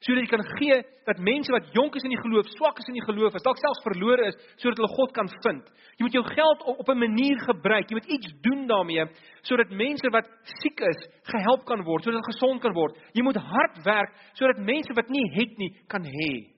sodat 0.00 0.24
jy 0.24 0.30
kan 0.32 0.44
gee 0.56 0.76
dat 1.08 1.20
mense 1.20 1.52
wat 1.52 1.66
jonk 1.76 1.96
is 1.98 2.04
in 2.06 2.14
die 2.14 2.20
geloof, 2.22 2.48
swak 2.54 2.78
is 2.80 2.88
in 2.88 2.96
die 2.96 3.04
geloof, 3.04 3.34
as 3.36 3.44
dalk 3.44 3.58
selfs 3.60 3.82
verlore 3.84 4.30
is, 4.30 4.38
sodat 4.62 4.80
hulle 4.80 4.92
God 4.96 5.12
kan 5.16 5.28
vind. 5.44 5.66
Jy 5.98 6.06
moet 6.06 6.16
jou 6.16 6.22
geld 6.24 6.62
op, 6.64 6.78
op 6.80 6.88
'n 6.88 6.98
manier 6.98 7.38
gebruik. 7.44 7.90
Jy 7.90 7.98
moet 7.98 8.12
iets 8.16 8.32
doen 8.40 8.66
daarmee 8.66 9.04
sodat 9.42 9.70
mense 9.70 10.08
wat 10.10 10.26
siek 10.62 10.80
is, 10.80 11.00
gehelp 11.24 11.64
kan 11.64 11.84
word, 11.84 12.04
sodat 12.04 12.20
hulle 12.20 12.32
gesond 12.32 12.60
kan 12.60 12.72
word. 12.72 12.96
Jy 13.12 13.22
moet 13.22 13.36
hard 13.36 13.84
werk 13.84 14.12
sodat 14.32 14.58
mense 14.58 14.92
wat 14.94 15.08
nie 15.08 15.26
het 15.34 15.58
nie 15.58 15.76
kan 15.88 16.02
hê. 16.02 16.48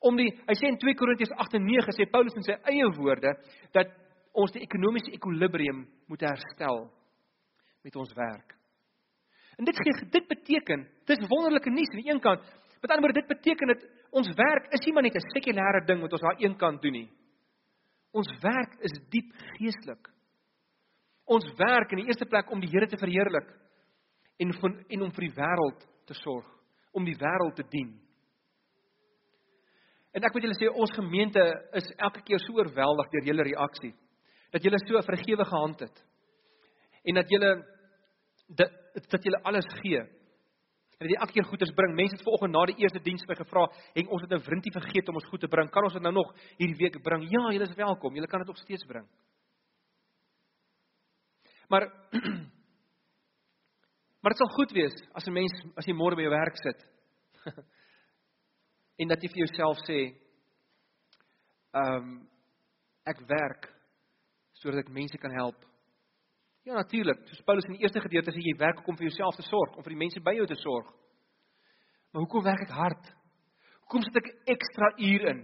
Om 0.00 0.16
die 0.16 0.30
hy 0.48 0.54
sê 0.54 0.66
in 0.66 0.78
2 0.78 0.94
Korintiërs 0.94 1.36
8 1.36 1.54
en 1.54 1.66
9 1.66 1.92
sê 1.92 2.10
Paulus 2.10 2.34
in 2.34 2.42
sy 2.42 2.56
eie 2.64 2.88
woorde 2.96 3.36
dat 3.72 3.86
ons 4.32 4.52
die 4.52 4.62
ekonomiese 4.62 5.12
ekwilibrium 5.12 5.86
moet 6.08 6.20
herstel 6.20 6.90
met 7.84 7.96
ons 7.96 8.14
werk. 8.14 8.59
En 9.60 9.66
dit 9.68 9.76
gee 9.76 10.08
dit 10.08 10.26
beteken, 10.26 10.86
dis 11.04 11.26
wonderlike 11.28 11.70
nuus 11.70 11.90
aan 11.92 12.00
die 12.00 12.10
een 12.10 12.20
kant. 12.24 12.44
Met 12.80 12.90
ander 12.90 13.04
woorde, 13.04 13.20
dit 13.20 13.28
beteken 13.28 13.68
dat 13.74 13.82
ons 14.16 14.30
werk 14.38 14.70
is 14.72 14.86
nie 14.86 14.92
maar 14.96 15.04
net 15.04 15.18
'n 15.20 15.32
sekulêre 15.34 15.84
ding 15.84 16.00
wat 16.00 16.12
ons 16.12 16.22
aan 16.22 16.40
een 16.40 16.56
kant 16.56 16.82
doen 16.82 16.92
nie. 16.92 17.10
Ons 18.12 18.30
werk 18.40 18.80
is 18.80 18.94
diep 19.10 19.30
geestelik. 19.58 20.08
Ons 21.24 21.44
werk 21.56 21.92
in 21.92 21.98
die 21.98 22.06
eerste 22.06 22.26
plek 22.26 22.50
om 22.50 22.60
die 22.60 22.70
Here 22.70 22.86
te 22.86 22.96
verheerlik 22.96 23.48
en 24.38 24.52
van 24.52 24.84
en 24.88 25.02
om 25.02 25.12
vir 25.12 25.28
die 25.28 25.36
wêreld 25.36 25.86
te 26.06 26.14
sorg, 26.14 26.46
om 26.92 27.04
die 27.04 27.18
wêreld 27.20 27.54
te 27.54 27.68
dien. 27.68 28.00
En 30.12 30.24
ek 30.24 30.32
moet 30.34 30.42
julle 30.42 30.58
sê 30.58 30.72
ons 30.72 30.96
gemeente 30.96 31.68
is 31.72 31.92
elke 31.98 32.22
keer 32.22 32.38
so 32.38 32.52
oorweldig 32.52 33.10
deur 33.10 33.24
julle 33.24 33.42
reaksie 33.42 33.94
dat 34.50 34.62
julle 34.62 34.78
so 34.78 34.96
'n 34.96 35.02
vergewige 35.02 35.56
hand 35.56 35.80
het. 35.80 36.04
En 37.04 37.14
dat 37.14 37.28
julle 37.28 37.64
dat 38.94 39.24
jy 39.24 39.32
alles 39.42 39.66
gee. 39.82 40.00
En 40.98 41.06
dat 41.06 41.10
jy 41.10 41.18
elke 41.20 41.32
keer 41.32 41.48
goeders 41.48 41.72
bring. 41.72 41.94
Mense 41.94 42.16
het 42.16 42.24
vanoggend 42.24 42.52
na 42.52 42.64
die 42.66 42.76
eerste 42.82 43.00
diens 43.00 43.24
by 43.26 43.34
gevra, 43.34 43.66
"En 43.94 44.08
ons 44.08 44.22
het 44.22 44.32
'n 44.32 44.44
wrintie 44.44 44.72
vergeet 44.72 45.08
om 45.08 45.14
ons 45.14 45.30
goed 45.30 45.40
te 45.40 45.48
bring. 45.48 45.70
Kan 45.70 45.84
ons 45.84 45.92
dit 45.92 46.02
nou 46.02 46.12
nog 46.12 46.34
hierdie 46.58 46.76
week 46.76 47.02
bring?" 47.02 47.22
Ja, 47.22 47.50
julle 47.52 47.68
is 47.68 47.74
welkom. 47.74 48.14
Julle 48.14 48.26
kan 48.26 48.40
dit 48.40 48.48
ook 48.48 48.56
steeds 48.56 48.84
bring. 48.84 49.08
Maar 51.68 51.92
Maar 54.20 54.34
dit 54.34 54.38
sal 54.38 54.54
goed 54.56 54.72
wees 54.72 54.96
as 55.12 55.26
'n 55.26 55.32
mens 55.32 55.52
as 55.76 55.86
jy 55.86 55.94
môre 55.94 56.16
by 56.16 56.22
jou 56.22 56.30
werk 56.30 56.56
sit. 56.56 56.86
en 59.00 59.08
dat 59.08 59.22
jy 59.22 59.28
vir 59.28 59.46
jouself 59.46 59.78
sê, 59.88 60.14
"Ehm 61.72 61.96
um, 61.96 62.28
ek 63.06 63.20
werk 63.26 63.72
sodat 64.52 64.84
ek 64.84 64.92
mense 64.92 65.18
kan 65.18 65.32
help 65.32 65.69
Ja 66.68 66.74
natuurlik, 66.76 67.22
soos 67.28 67.44
Paulus 67.46 67.64
in 67.68 67.78
die 67.78 67.86
eerste 67.86 68.02
gedeelte 68.04 68.34
sê 68.34 68.42
jy 68.44 68.56
werk 68.58 68.82
om 68.88 68.96
vir 68.98 69.08
jouself 69.08 69.36
te 69.36 69.46
sorg, 69.48 69.76
om 69.76 69.86
vir 69.86 69.94
die 69.94 70.02
mense 70.02 70.20
by 70.20 70.34
jou 70.36 70.46
te 70.46 70.58
sorg. 70.60 70.90
Maar 72.12 72.26
hoekom 72.26 72.44
werk 72.44 72.66
ek 72.66 72.74
hard? 72.74 73.08
Hoekom 73.86 74.04
sit 74.04 74.20
ek 74.20 74.28
ekstra 74.54 74.92
uur 74.98 75.26
in? 75.32 75.40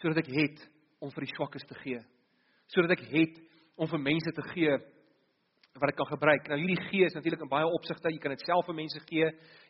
sodat 0.00 0.24
ek 0.24 0.32
het 0.32 0.66
om 1.02 1.12
vir 1.12 1.26
die 1.26 1.34
swakkes 1.34 1.64
te 1.68 1.78
gee. 1.82 2.02
Sodat 2.72 2.96
ek 2.96 3.06
het 3.12 3.40
om 3.80 3.88
vir 3.90 4.02
mense 4.02 4.32
te 4.36 4.44
gee 4.52 4.76
wat 5.76 5.90
ek 5.92 5.98
kan 5.98 6.08
gebruik. 6.08 6.46
Nou 6.48 6.56
hierdie 6.56 6.88
gee 6.88 7.04
is 7.04 7.14
natuurlik 7.16 7.42
in 7.44 7.50
baie 7.52 7.68
opsigte, 7.68 8.08
jy 8.08 8.20
kan 8.20 8.32
dit 8.32 8.44
self 8.46 8.64
vir 8.64 8.78
mense 8.78 9.00
gee, 9.10 9.26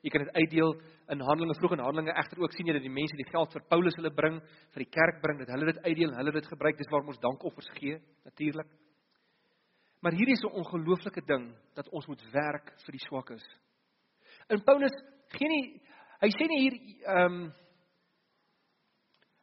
jy 0.07 0.13
kan 0.15 0.23
dit 0.23 0.37
uitdeel 0.37 0.77
in 1.15 1.25
Handelinge 1.27 1.57
vroeg 1.59 1.75
in 1.75 1.83
Handelinge 1.83 2.15
egter 2.15 2.45
ook 2.45 2.55
sien 2.55 2.71
jy 2.71 2.77
dat 2.77 2.87
die 2.87 2.95
mense 2.95 3.19
die 3.19 3.27
geld 3.27 3.57
vir 3.57 3.65
Paulus 3.73 3.99
hulle 3.99 4.13
bring, 4.15 4.39
vir 4.75 4.85
die 4.85 4.93
kerk 4.95 5.19
bring, 5.25 5.41
dat 5.43 5.51
hulle 5.51 5.73
dit 5.73 5.81
uitdeel, 5.83 6.15
hulle 6.21 6.35
dit 6.37 6.51
gebruik, 6.53 6.79
dis 6.79 6.93
waarom 6.93 7.11
ons 7.11 7.23
dankoffers 7.25 7.73
gee 7.81 7.99
natuurlik. 8.23 8.71
Maar 10.03 10.13
hierdie 10.13 10.35
is 10.35 10.45
'n 10.45 10.59
ongelooflike 10.61 11.25
ding 11.27 11.55
dat 11.75 11.89
ons 11.89 12.07
moet 12.07 12.23
werk 12.33 12.73
vir 12.85 12.93
die 12.93 13.07
swakkes. 13.07 13.45
In 14.49 14.63
Paulus 14.63 14.93
gee 15.29 15.49
nie 15.49 15.81
hy 16.21 16.29
sê 16.29 16.49
nie 16.49 16.61
hier 16.61 16.77
ehm 17.07 17.33
um, 17.33 17.55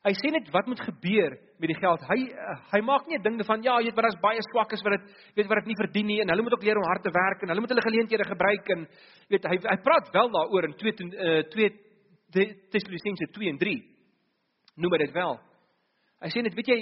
Hy 0.04 0.12
sê 0.20 0.34
net 0.36 0.50
wat 0.52 0.68
moet 0.68 0.82
gebeur 0.84 1.32
met 1.64 1.70
die 1.72 1.80
geld. 1.80 2.02
Hy 2.10 2.18
hy 2.74 2.80
maak 2.84 3.06
nie 3.08 3.16
'n 3.18 3.24
ding 3.24 3.46
van 3.48 3.64
ja, 3.64 3.80
jy 3.80 3.88
weet 3.88 3.96
wat 3.96 4.04
daar's 4.04 4.20
baie 4.20 4.42
swakkes 4.52 4.84
wat 4.84 5.00
dit 5.00 5.06
weet 5.36 5.48
wat 5.48 5.64
dit 5.64 5.72
nie 5.72 5.80
verdien 5.80 6.08
nie 6.08 6.20
en 6.20 6.28
hulle 6.28 6.44
moet 6.44 6.54
ook 6.54 6.64
leer 6.64 6.76
om 6.76 6.84
hard 6.92 7.04
te 7.04 7.12
werk 7.12 7.40
en 7.42 7.48
hulle 7.48 7.62
moet 7.62 7.72
hulle 7.72 7.88
geleenthede 7.88 8.28
gebruik 8.28 8.68
en 8.76 8.88
weet 9.30 9.44
hy 9.48 9.56
hy 9.64 9.78
praat 9.80 10.12
wel 10.12 10.30
daaroor 10.30 10.64
in 10.68 10.76
2 10.76 10.92
uh, 11.08 11.44
2 11.48 11.70
Tessalonisense 12.70 13.32
2 13.32 13.50
en 13.50 13.58
3. 13.58 13.80
Noem 14.76 14.98
dit 14.98 15.12
wel. 15.14 15.40
Hy 16.20 16.30
sê 16.30 16.42
net 16.44 16.54
weet 16.54 16.68
jy 16.68 16.80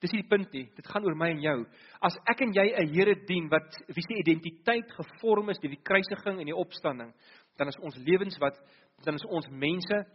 dis 0.00 0.12
nie 0.14 0.22
die 0.22 0.30
punt 0.30 0.52
nie. 0.56 0.66
Dit 0.76 0.86
gaan 0.88 1.04
oor 1.04 1.16
my 1.18 1.28
en 1.34 1.42
jou. 1.44 1.56
As 2.00 2.16
ek 2.30 2.40
en 2.40 2.52
jy 2.56 2.66
'n 2.72 2.88
Here 2.94 3.14
dien 3.26 3.48
wat 3.48 3.68
wie 3.88 4.02
se 4.02 4.14
identiteit 4.14 4.90
gevorm 4.92 5.50
is 5.50 5.58
deur 5.58 5.70
die 5.70 5.84
kruisiging 5.84 6.40
en 6.40 6.46
die 6.46 6.56
opstanding, 6.56 7.12
dan 7.56 7.68
is 7.68 7.78
ons 7.78 7.96
lewens 7.96 8.38
wat 8.38 8.56
dan 9.04 9.14
is 9.14 9.24
ons 9.24 9.48
mense 9.48 10.06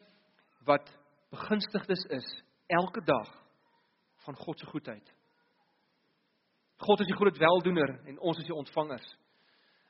wat 0.66 0.90
begunstigdes 1.32 2.06
is 2.10 2.44
elke 2.68 3.02
dag 3.02 3.30
van 4.26 4.36
God 4.36 4.60
se 4.60 4.66
goedheid. 4.66 5.14
God 6.78 7.00
is 7.00 7.08
die 7.08 7.16
groot 7.16 7.38
weldoener 7.38 8.00
en 8.06 8.20
ons 8.20 8.38
is 8.38 8.46
die 8.46 8.56
ontvangers. 8.56 9.06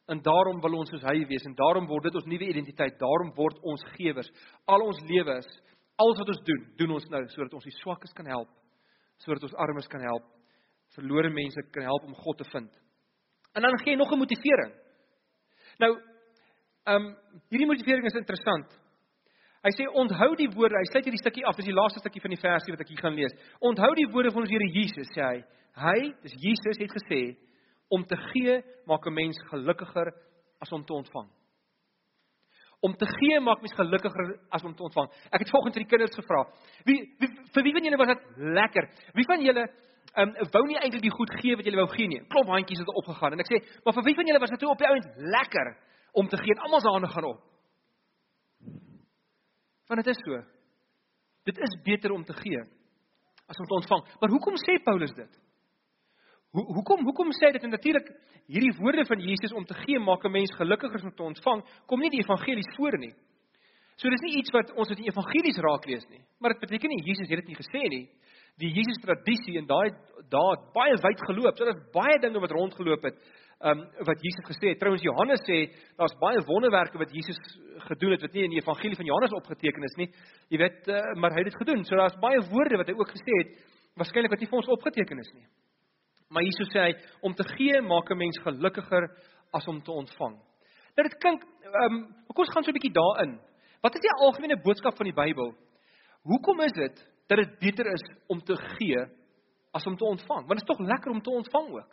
En 0.07 0.21
daarom 0.21 0.59
wil 0.61 0.77
ons 0.79 0.89
soos 0.89 1.01
hy 1.01 1.23
wees 1.25 1.45
en 1.45 1.55
daarom 1.57 1.87
word 1.89 2.03
dit 2.03 2.15
ons 2.15 2.27
nuwe 2.29 2.49
identiteit. 2.51 2.99
Daarom 2.99 3.31
word 3.35 3.57
ons 3.65 3.81
gewers. 3.95 4.29
Al 4.69 4.83
ons 4.85 5.01
lewens, 5.09 5.47
alles 5.97 6.19
wat 6.21 6.29
ons 6.29 6.43
doen, 6.45 6.61
doen 6.77 6.93
ons 6.99 7.07
nou 7.09 7.23
sodat 7.33 7.57
ons 7.57 7.65
die 7.65 7.77
swakkes 7.79 8.13
kan 8.13 8.29
help, 8.29 8.51
sodat 9.17 9.43
ons 9.43 9.59
armes 9.65 9.87
kan 9.87 10.01
help, 10.01 10.25
verlore 10.95 11.29
mense 11.29 11.61
kan 11.71 11.83
help 11.83 12.03
om 12.03 12.15
God 12.15 12.37
te 12.37 12.49
vind. 12.51 12.71
En 13.55 13.61
dan 13.61 13.77
gee 13.79 13.93
hy 13.93 13.97
nog 13.97 14.11
'n 14.11 14.19
motivering. 14.19 14.73
Nou, 15.79 15.91
ehm 16.85 17.05
um, 17.05 17.15
hierdie 17.49 17.67
motivering 17.67 18.05
is 18.05 18.19
interessant. 18.19 18.67
Hy 19.65 19.71
sê 19.73 19.87
onthou 19.89 20.35
die 20.35 20.49
woorde, 20.53 20.77
hy 20.77 20.85
sluit 20.91 21.05
hierdie 21.05 21.23
stukkie 21.23 21.45
af, 21.45 21.55
dis 21.55 21.65
die 21.65 21.73
laaste 21.73 21.99
stukkie 21.99 22.21
van 22.21 22.29
die 22.29 22.41
versie 22.41 22.71
wat 22.71 22.81
ek 22.81 22.87
hier 22.87 23.01
gaan 23.01 23.15
lees. 23.17 23.33
Onthou 23.59 23.95
die 23.95 24.11
woorde 24.13 24.31
van 24.31 24.41
ons 24.41 24.51
Here 24.51 24.67
Jesus, 24.69 25.09
sê 25.15 25.21
hy. 25.21 25.43
Hy, 25.75 26.13
dis 26.21 26.35
Jesus 26.43 26.77
het 26.77 26.91
gesê 26.91 27.21
om 27.89 28.05
te 28.05 28.15
gee 28.15 28.61
maak 28.85 29.07
'n 29.07 29.13
mens 29.13 29.37
gelukkiger 29.49 30.13
as 30.61 30.71
om 30.71 30.85
te 30.85 30.93
ontvang. 30.93 31.29
Om 32.85 32.93
te 32.99 33.07
gee 33.09 33.39
maak 33.41 33.63
mens 33.63 33.73
gelukkiger 33.77 34.35
as 34.53 34.63
om 34.67 34.75
te 34.75 34.85
ontvang. 34.85 35.09
Ek 35.31 35.41
het 35.41 35.51
vanoggend 35.53 35.77
vir 35.77 35.83
die 35.85 35.91
kinders 35.93 36.17
gevra. 36.19 36.43
Wie, 36.85 36.99
wie 37.21 37.29
vir 37.55 37.65
wie 37.65 37.73
van 37.77 37.87
julle 37.87 37.99
was 38.01 38.11
dit 38.13 38.27
lekker? 38.59 38.89
Wie 39.17 39.27
van 39.31 39.45
julle 39.45 39.65
ehm 40.15 40.31
um, 40.31 40.49
wou 40.53 40.63
nie 40.67 40.77
eintlik 40.79 41.03
die 41.03 41.11
goed 41.11 41.31
gee 41.41 41.57
wat 41.57 41.67
julle 41.67 41.81
wou 41.81 41.89
gee 41.95 42.07
nie? 42.07 42.21
Klop 42.31 42.51
handjies 42.53 42.83
het 42.83 42.93
opgegaan 43.01 43.35
en 43.35 43.43
ek 43.43 43.49
sê, 43.51 43.59
maar 43.83 43.95
vir 43.97 44.05
wie 44.07 44.15
van 44.15 44.29
julle 44.29 44.41
was 44.43 44.53
dit 44.53 44.61
toe 44.61 44.69
op 44.71 44.79
die 44.79 44.87
ouend 44.87 45.07
lekker 45.35 45.71
om 46.21 46.29
te 46.31 46.39
gee? 46.39 46.55
Almal 46.63 46.83
se 46.83 46.93
hande 46.93 47.09
gaan 47.11 47.27
op. 47.31 47.41
Want 49.89 50.03
dit 50.03 50.13
is 50.13 50.21
so. 50.23 50.39
Dit 51.45 51.59
is 51.61 51.81
beter 51.83 52.13
om 52.15 52.23
te 52.23 52.33
gee 52.33 52.61
as 53.45 53.59
om 53.59 53.65
te 53.65 53.77
ontvang. 53.81 54.05
Maar 54.19 54.29
hoekom 54.29 54.55
sê 54.61 54.77
Paulus 54.83 55.13
dit? 55.13 55.41
Ho 56.55 56.63
hoekom 56.71 57.03
hoekom 57.03 57.33
sê 57.35 57.51
dit 57.51 57.65
natuurlik 57.67 58.07
hierdie 58.47 58.75
woorde 58.79 59.03
van 59.09 59.19
Jesus 59.19 59.51
om 59.51 59.65
te 59.67 59.75
gee 59.83 59.99
maak 59.99 60.23
'n 60.23 60.31
mens 60.31 60.51
gelukkiger 60.55 61.03
om 61.03 61.15
te 61.15 61.23
ontvang, 61.23 61.63
kom 61.85 61.99
nie 61.99 62.09
die 62.09 62.23
evangelies 62.23 62.75
voor 62.77 62.97
nie. 62.97 63.13
So 63.97 64.09
dis 64.09 64.21
nie 64.21 64.39
iets 64.39 64.51
wat 64.51 64.71
ons 64.75 64.89
uit 64.89 64.97
die 64.97 65.11
evangelies 65.11 65.57
raak 65.57 65.85
lees 65.85 66.07
nie, 66.09 66.23
maar 66.39 66.51
dit 66.53 66.59
beteken 66.59 66.89
nie 66.89 67.03
Jesus 67.03 67.29
het 67.29 67.39
dit 67.39 67.47
nie 67.47 67.59
gesê 67.59 67.81
nie. 67.89 68.09
Die 68.57 68.71
Jesus 68.71 69.01
tradisie 69.03 69.57
en 69.57 69.67
daai 69.67 69.91
daar 70.31 70.57
baie 70.73 70.95
wyd 70.95 71.19
geloop. 71.27 71.57
So 71.57 71.65
daar's 71.65 71.91
baie 71.91 72.19
dinge 72.19 72.39
wat 72.39 72.51
rondgeloop 72.51 73.03
het 73.03 73.17
um, 73.59 73.83
wat 73.99 74.19
Jesus 74.23 74.47
gesê 74.47 74.71
het. 74.71 74.79
Trouwens 74.79 75.03
Johannes 75.03 75.43
sê 75.43 75.71
daar's 75.97 76.15
baie 76.19 76.39
wonderwerke 76.47 76.97
wat 76.97 77.11
Jesus 77.11 77.39
gedoen 77.87 78.11
het 78.15 78.21
wat 78.21 78.33
nie 78.33 78.43
in 78.43 78.55
die 78.55 78.61
evangelie 78.63 78.95
van 78.95 79.05
Johannes 79.05 79.35
opgeteken 79.35 79.83
is 79.83 79.95
nie. 79.97 80.09
Jy 80.49 80.57
weet, 80.57 80.87
uh, 80.87 81.03
maar 81.19 81.31
hy 81.31 81.43
het 81.43 81.51
dit 81.51 81.61
gedoen. 81.63 81.83
So 81.83 81.95
daar's 81.99 82.19
baie 82.19 82.39
woorde 82.47 82.79
wat 82.79 82.87
hy 82.87 82.95
ook 82.95 83.11
gesê 83.11 83.39
het 83.43 83.55
waarskynlik 83.95 84.31
wat 84.31 84.39
nie 84.39 84.51
vir 84.51 84.59
ons 84.59 84.73
opgeteken 84.75 85.19
is 85.19 85.31
nie. 85.35 85.47
Maar 86.29 86.43
Jesus 86.43 86.71
sê 86.73 86.79
hy 86.87 86.93
om 87.21 87.33
te 87.33 87.43
gee 87.55 87.81
maak 87.81 88.09
'n 88.09 88.17
mens 88.17 88.37
gelukkiger 88.43 89.09
as 89.53 89.67
om 89.67 89.81
te 89.81 89.91
ontvang. 89.91 90.35
Nou 90.95 91.03
dit 91.09 91.17
klink 91.19 91.43
ehm 91.43 91.93
um, 91.93 92.15
kom 92.27 92.45
ons 92.45 92.53
gaan 92.53 92.63
so 92.63 92.71
'n 92.71 92.77
bietjie 92.77 92.93
daarin. 92.93 93.39
Wat 93.81 93.95
is 93.95 94.01
die 94.01 94.17
algemene 94.25 94.61
boodskap 94.61 94.97
van 94.97 95.05
die 95.05 95.13
Bybel? 95.13 95.53
Hoekom 96.23 96.59
is 96.61 96.71
dit 96.71 96.95
dat 97.27 97.37
dit 97.37 97.59
beter 97.59 97.85
is 97.85 98.03
om 98.27 98.39
te 98.39 98.55
gee 98.55 99.05
as 99.71 99.85
om 99.85 99.97
te 99.97 100.05
ontvang? 100.05 100.47
Want 100.47 100.59
dit 100.59 100.69
is 100.69 100.75
tog 100.75 100.79
lekker 100.79 101.11
om 101.11 101.21
te 101.21 101.29
ontvang 101.29 101.69
ook. 101.69 101.91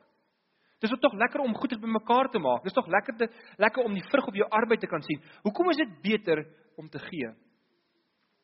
Dis 0.80 0.90
tog 1.00 1.12
lekker 1.14 1.40
om 1.40 1.54
goeie 1.54 1.78
bymekaar 1.78 2.30
te 2.30 2.38
maak. 2.38 2.64
Dis 2.64 2.74
tog 2.74 2.86
lekker 2.86 3.16
te 3.16 3.28
lekker 3.56 3.84
om 3.84 3.94
die 3.94 4.08
vrug 4.10 4.26
op 4.26 4.34
jou 4.34 4.48
arbeid 4.50 4.80
te 4.80 4.86
kan 4.86 5.02
sien. 5.02 5.20
Hoekom 5.42 5.70
is 5.70 5.76
dit 5.76 6.00
beter 6.02 6.46
om 6.76 6.88
te 6.88 6.98
gee? 6.98 7.28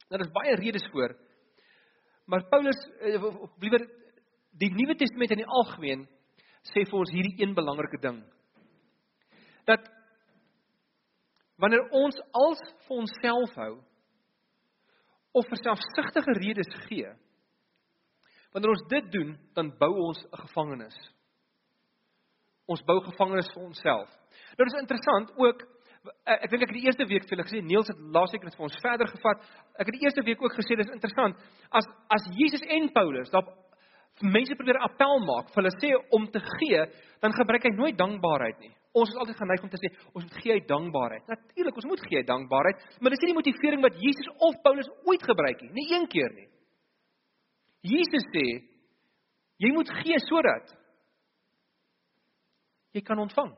Daar 0.08 0.20
is 0.20 0.30
baie 0.32 0.54
redes 0.54 0.86
voor. 0.92 1.16
Maar 2.26 2.44
Paulus 2.48 2.78
eh, 3.00 3.22
liewer 3.58 3.88
die 4.58 4.70
Nuwe 4.74 4.96
Testament 4.98 5.34
in 5.34 5.42
die 5.42 5.52
algemeen 5.60 6.06
sê 6.72 6.84
vir 6.84 6.98
ons 6.98 7.12
hierdie 7.14 7.36
een 7.38 7.54
belangrike 7.54 8.00
ding. 8.02 8.18
Dat 9.68 9.84
wanneer 11.58 11.86
ons 11.90 12.18
als 12.32 12.60
vir 12.86 12.96
onsself 13.02 13.54
hou 13.54 13.74
of 15.38 15.46
vir 15.48 15.60
selfsugtige 15.62 16.34
redes 16.38 16.70
gee, 16.88 17.10
wanneer 18.52 18.74
ons 18.74 18.88
dit 18.90 19.12
doen, 19.12 19.36
dan 19.54 19.70
bou 19.78 19.92
ons 20.08 20.24
'n 20.24 20.42
gevangenis 20.46 20.98
ons 22.68 22.84
bou 22.88 23.00
gevangenes 23.06 23.48
vir 23.54 23.64
onsself. 23.64 24.08
Nou 24.56 24.68
dis 24.68 24.80
interessant 24.82 25.32
ook 25.40 25.64
ek 26.28 26.50
dink 26.52 26.62
ek 26.62 26.70
het 26.70 26.76
die 26.76 26.86
eerste 26.86 27.06
week 27.10 27.24
vir 27.26 27.34
julle 27.34 27.46
gesê 27.48 27.60
Niels 27.64 27.88
het 27.90 27.98
laasweek 28.14 28.44
net 28.46 28.54
vir 28.56 28.66
ons 28.68 28.76
verder 28.84 29.08
gevat. 29.10 29.40
Ek 29.76 29.88
het 29.88 29.96
die 29.96 30.04
eerste 30.06 30.24
week 30.24 30.42
ook 30.44 30.54
gesê 30.56 30.76
dis 30.78 30.92
interessant 30.94 31.40
as 31.74 31.88
as 32.14 32.28
Jesus 32.38 32.64
en 32.76 32.88
Paulus 32.94 33.32
dat 33.34 33.48
mense 34.22 34.56
probeer 34.58 34.80
appel 34.82 35.20
maak 35.24 35.52
vir 35.52 35.62
hulle 35.62 35.74
sê 35.78 35.90
om 36.16 36.26
te 36.32 36.40
gee, 36.58 36.84
dan 37.22 37.34
gebruik 37.36 37.66
hy 37.68 37.72
nooit 37.76 37.98
dankbaarheid 37.98 38.58
nie. 38.62 38.72
Ons 38.98 39.12
is 39.12 39.20
altyd 39.20 39.38
geneig 39.38 39.62
om 39.62 39.70
te 39.70 39.80
sê 39.80 39.90
ons 40.14 40.24
moet 40.24 40.38
gee 40.42 40.56
uit 40.56 40.68
dankbaarheid. 40.68 41.26
Natuurlik, 41.28 41.76
ons 41.76 41.90
moet 41.90 42.06
gee 42.06 42.22
uit 42.22 42.30
dankbaarheid, 42.30 42.86
maar 43.00 43.14
dis 43.14 43.22
nie 43.22 43.30
die 43.32 43.38
motivering 43.38 43.84
wat 43.84 44.00
Jesus 44.02 44.30
of 44.48 44.58
Paulus 44.64 44.88
ooit 45.06 45.22
gebruik 45.22 45.62
nie, 45.62 45.70
nie 45.76 45.86
een 45.92 46.08
keer 46.10 46.32
nie. 46.34 46.48
Jesus 47.86 48.26
sê 48.34 48.46
jy 49.62 49.70
moet 49.74 49.90
gee 50.00 50.18
sodat 50.26 50.74
jy 52.96 53.04
kan 53.04 53.20
ontvang. 53.22 53.52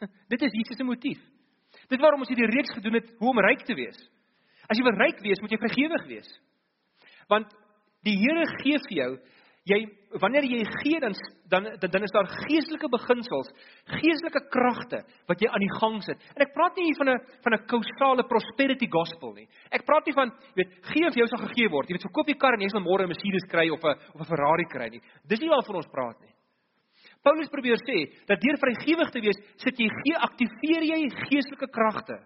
Dit 0.32 0.42
is 0.42 0.56
Jesus 0.56 0.80
se 0.80 0.86
motief. 0.86 1.20
Dit 1.90 2.00
waarom 2.00 2.22
ons 2.24 2.30
hierdie 2.30 2.50
reeks 2.50 2.74
gedoen 2.78 2.98
het 2.98 3.10
hoe 3.20 3.30
om 3.30 3.42
ryk 3.44 3.64
te 3.68 3.76
wees. 3.76 3.98
As 4.70 4.78
jy 4.78 4.86
wil 4.86 4.96
ryk 4.96 5.20
wees, 5.22 5.42
moet 5.42 5.52
jy 5.52 5.60
vrygewig 5.60 6.06
wees. 6.08 6.30
Want 7.28 7.52
die 8.04 8.16
Here 8.20 8.46
gee 8.60 8.80
vir 8.86 8.96
jou 8.96 9.10
jy 9.64 9.80
wanneer 10.20 10.44
jy 10.46 10.60
gee 10.82 11.00
dan 11.00 11.14
dan 11.48 11.66
dan 11.80 12.02
is 12.04 12.12
daar 12.14 12.28
geestelike 12.28 12.88
beginsels, 12.92 13.48
geestelike 13.98 14.42
kragte 14.52 15.00
wat 15.28 15.40
jy 15.40 15.48
aan 15.48 15.64
die 15.64 15.76
gang 15.80 15.96
sit. 16.04 16.20
En 16.36 16.44
ek 16.44 16.52
praat 16.54 16.76
nie 16.76 16.86
hier 16.90 16.98
van 17.00 17.08
'n 17.08 17.18
van 17.44 17.54
'n 17.54 17.66
kausale 17.66 18.24
prosperity 18.28 18.88
gospel 18.88 19.34
nie. 19.34 19.48
Ek 19.70 19.84
praat 19.84 20.06
nie 20.06 20.14
van 20.14 20.32
weet 20.54 20.70
gee 20.92 21.06
of 21.06 21.14
jou 21.14 21.26
sal 21.26 21.48
gegee 21.48 21.68
word. 21.68 21.88
Jy 21.88 21.94
weet 21.94 22.08
verkoop 22.08 22.28
jy 22.28 22.38
kar 22.38 22.54
en 22.54 22.60
jy 22.60 22.68
sal 22.68 22.80
môre 22.80 23.04
'n 23.04 23.08
Mercedes 23.08 23.48
kry 23.48 23.70
of 23.70 23.80
'n 23.82 23.96
of 24.14 24.20
'n 24.20 24.30
Ferrari 24.30 24.64
kry 24.64 24.88
nie. 24.88 25.02
Dis 25.26 25.40
nie 25.40 25.48
waarvan 25.48 25.76
ons 25.76 25.90
praat 25.92 26.20
nie. 26.20 26.34
Paulus 27.22 27.48
probeer 27.48 27.80
sê 27.80 28.12
dat 28.26 28.40
deur 28.40 28.58
vrygewig 28.60 29.10
te 29.10 29.20
wees, 29.20 29.38
sit 29.56 29.78
jy 29.78 29.88
gee 29.88 30.16
aktiveer 30.16 30.82
jy 30.82 31.08
geestelike 31.08 31.68
kragte. 31.72 32.20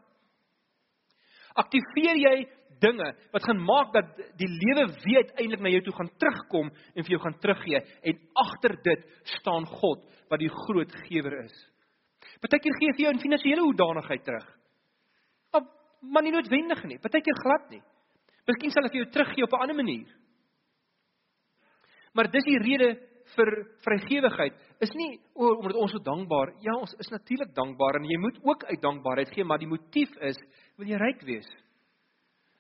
Aktiveer 1.55 2.17
jy 2.17 2.49
dinge 2.81 3.09
wat 3.33 3.45
gaan 3.45 3.61
maak 3.65 3.93
dat 3.93 4.13
die 4.41 4.49
lewe 4.49 4.87
weer 5.05 5.25
uiteindelik 5.25 5.65
na 5.65 5.73
jou 5.73 5.83
toe 5.87 5.97
gaan 5.99 6.13
terugkom 6.19 6.71
en 6.71 7.05
vir 7.05 7.15
jou 7.15 7.21
gaan 7.23 7.39
teruggee 7.43 7.81
en 8.03 8.23
agter 8.45 8.77
dit 8.83 9.09
staan 9.39 9.67
God 9.67 10.05
wat 10.31 10.41
die 10.41 10.53
groot 10.53 10.95
gewer 11.09 11.45
is. 11.45 11.57
Partykeer 12.43 12.79
gee 12.79 12.95
vir 12.95 13.05
jou 13.07 13.13
in 13.15 13.23
finansiële 13.23 13.65
hoedanigheid 13.65 14.25
terug. 14.25 14.47
Maar 15.99 16.23
nie 16.23 16.31
noodwendig 16.31 16.85
nie, 16.87 16.99
partykeer 17.03 17.35
glad 17.43 17.71
nie. 17.73 17.83
Miskien 18.47 18.71
sal 18.71 18.87
hy 18.87 18.91
vir 18.93 19.01
jou 19.01 19.11
teruggee 19.13 19.45
op 19.45 19.53
'n 19.53 19.63
ander 19.65 19.77
manier. 19.77 20.07
Maar 22.15 22.31
dis 22.31 22.45
die 22.45 22.59
rede 22.59 22.97
vir 23.37 23.51
vrygewigheid 23.85 24.55
is 24.81 24.93
nie 24.95 25.21
o, 25.35 25.51
omdat 25.59 25.77
ons 25.77 25.93
so 25.93 25.99
dankbaar. 25.99 26.55
Ja, 26.65 26.77
ons 26.77 26.95
is 26.99 27.11
natuurlik 27.13 27.55
dankbaar 27.55 28.01
en 28.01 28.05
jy 28.05 28.19
moet 28.19 28.39
ook 28.43 28.65
uit 28.65 28.81
dankbaarheid 28.81 29.33
gee, 29.35 29.45
maar 29.45 29.59
die 29.59 29.71
motief 29.71 30.15
is 30.21 30.39
wil 30.77 30.89
jy 30.89 30.97
ryk 30.97 31.23
wees. 31.29 31.49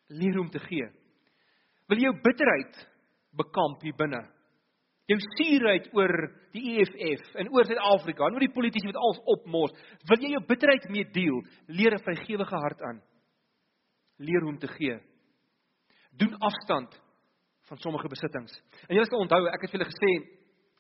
Leer 0.09 0.39
om 0.41 0.51
te 0.51 0.61
gee. 0.65 0.89
Wil 1.89 2.03
jou 2.05 2.13
bitterheid 2.25 2.81
bekamp 3.37 3.83
hier 3.85 3.97
binne? 3.97 4.21
Jou 5.09 5.17
suurheid 5.25 5.89
oor 5.97 6.13
die 6.53 6.75
EFF 6.75 7.37
en 7.41 7.49
oor 7.55 7.65
Suid-Afrika 7.65 8.27
en 8.27 8.37
oor 8.37 8.45
die 8.45 8.53
politici 8.53 8.91
wat 8.91 9.01
alles 9.01 9.21
opmors. 9.33 9.77
Wil 10.09 10.25
jy 10.25 10.35
jou 10.35 10.43
bitterheid 10.49 10.89
mee 10.93 11.07
deel? 11.15 11.41
Leer 11.69 11.95
'n 11.97 12.05
vrygewige 12.05 12.57
hart 12.57 12.81
aan. 12.83 13.01
Leer 14.19 14.43
hoe 14.43 14.53
om 14.53 14.59
te 14.59 14.69
gee. 14.69 14.99
Doen 16.13 16.37
afstand 16.39 17.01
van 17.69 17.79
sommige 17.79 18.09
besittings. 18.09 18.53
En 18.89 18.97
jy 18.97 19.05
sal 19.05 19.21
onthou, 19.21 19.47
ek 19.47 19.63
het 19.63 19.71
vir 19.71 19.81
julle 19.81 19.93
gesê 19.93 20.13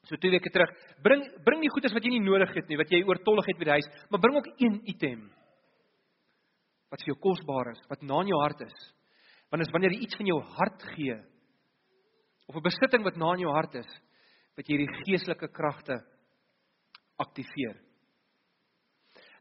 so 0.08 0.16
2 0.16 0.30
weke 0.30 0.50
terug, 0.50 0.70
bring 1.04 1.24
bring 1.44 1.60
die 1.60 1.70
goederes 1.70 1.94
wat 1.94 2.04
jy 2.04 2.10
nie 2.14 2.24
nodig 2.24 2.54
het 2.54 2.68
nie, 2.68 2.78
wat 2.80 2.90
jy 2.90 3.02
oortollig 3.04 3.46
het 3.50 3.58
by 3.58 3.64
die 3.64 3.76
huis, 3.76 3.88
maar 4.10 4.20
bring 4.20 4.36
ook 4.36 4.48
een 4.56 4.80
item 4.88 5.30
wat 6.88 7.02
vir 7.02 7.12
jou 7.12 7.18
kosbaar 7.20 7.72
is, 7.74 7.82
wat 7.90 8.02
na 8.02 8.22
in 8.24 8.32
jou 8.32 8.40
hart 8.40 8.62
is. 8.64 8.78
Want 9.48 9.64
as 9.64 9.72
wanneer 9.72 9.94
jy 9.96 10.04
iets 10.04 10.18
van 10.20 10.28
jou 10.28 10.38
hart 10.58 10.82
gee 10.94 11.16
of 12.48 12.56
'n 12.56 12.64
besitting 12.64 13.04
wat 13.04 13.16
na 13.16 13.32
in 13.34 13.44
jou 13.44 13.52
hart 13.52 13.74
is, 13.74 13.90
wat 14.56 14.68
jy 14.68 14.76
hierdie 14.76 15.04
geestelike 15.04 15.48
kragte 15.52 16.00
aktiveer. 17.18 17.76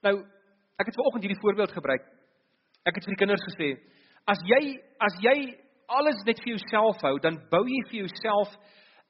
Nou, 0.04 0.20
ek 0.80 0.86
het 0.86 0.96
vanoggend 0.96 1.24
hierdie 1.24 1.42
voorbeeld 1.42 1.72
gebruik. 1.72 2.04
Ek 2.86 2.96
het 2.96 3.06
vir 3.06 3.16
die 3.16 3.22
kinders 3.24 3.46
gesê, 3.50 3.70
as 4.28 4.40
jy 4.46 4.78
as 5.00 5.16
jy 5.22 5.38
alles 5.88 6.20
net 6.26 6.40
vir 6.44 6.58
jouself 6.58 7.02
hou, 7.02 7.16
dan 7.20 7.40
bou 7.52 7.64
jy 7.66 7.82
vir 7.90 8.00
jouself 8.06 8.54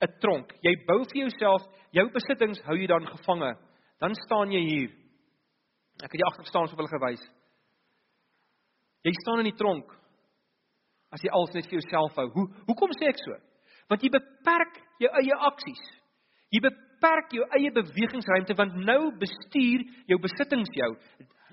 'n 0.02 0.20
tronk. 0.22 0.54
Jy 0.62 0.74
bou 0.86 1.04
vir 1.04 1.22
jouself 1.26 1.64
jou 1.92 2.10
besittings 2.14 2.62
hou 2.62 2.76
jy 2.78 2.88
dan 2.88 3.06
gevange. 3.06 3.56
Dan 4.00 4.14
staan 4.26 4.52
jy 4.52 4.62
hier. 4.62 4.90
Ek 6.04 6.12
het 6.12 6.20
jy 6.22 6.28
agter 6.28 6.46
staan 6.46 6.70
op 6.70 6.78
hulle 6.78 6.94
gewys. 6.94 7.24
Jy 9.04 9.14
staan 9.24 9.40
in 9.40 9.50
die 9.50 9.58
tronk 9.58 9.90
as 11.14 11.24
jy 11.24 11.32
alles 11.32 11.54
net 11.56 11.70
vir 11.70 11.80
jouself 11.80 12.18
hou. 12.20 12.28
Hoe 12.36 12.48
hoekom 12.68 12.94
sê 12.98 13.10
ek 13.12 13.22
so? 13.22 13.38
Want 13.88 14.04
jy 14.04 14.12
beperk 14.12 14.82
jou 15.00 15.12
eie 15.22 15.40
aksies. 15.50 15.84
Jy 16.52 16.62
beperk 16.64 17.34
jou 17.36 17.48
eie 17.58 17.72
bewegingsruimte 17.76 18.56
want 18.60 18.76
nou 18.88 19.12
bestuur 19.22 19.86
jou 20.12 20.20
besittings 20.24 20.72
jou. 20.76 20.92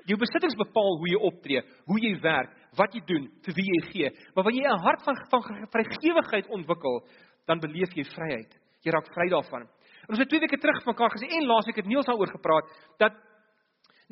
Jou 0.05 0.19
besittings 0.21 0.57
bepaal 0.61 0.99
hoe 1.01 1.09
jy 1.09 1.21
optree, 1.31 1.63
hoe 1.89 2.01
jy 2.03 2.13
werk, 2.21 2.51
wat 2.77 2.93
jy 2.93 3.01
doen, 3.09 3.29
vir 3.47 3.57
wie 3.57 3.65
jy 3.71 3.81
gee. 3.93 4.11
Maar 4.35 4.45
wanneer 4.45 4.67
jy 4.69 4.75
'n 4.75 4.85
hart 4.85 5.03
van 5.05 5.17
van 5.31 5.69
vrygewigheid 5.73 6.51
ontwikkel, 6.51 7.07
dan 7.47 7.61
beleef 7.61 7.95
jy 7.97 8.05
vryheid. 8.05 8.53
Jy 8.85 8.93
raak 8.93 9.09
vry 9.15 9.29
daarvan. 9.31 9.69
Ons 10.09 10.19
het 10.19 10.29
twee 10.29 10.41
weke 10.41 10.61
terug 10.61 10.85
mekaar 10.85 11.11
gesê 11.11 11.29
en 11.33 11.47
laasweek 11.47 11.77
het 11.77 11.87
Niels 11.87 12.07
daaroor 12.07 12.29
gepraat 12.29 12.69
dat 12.99 13.15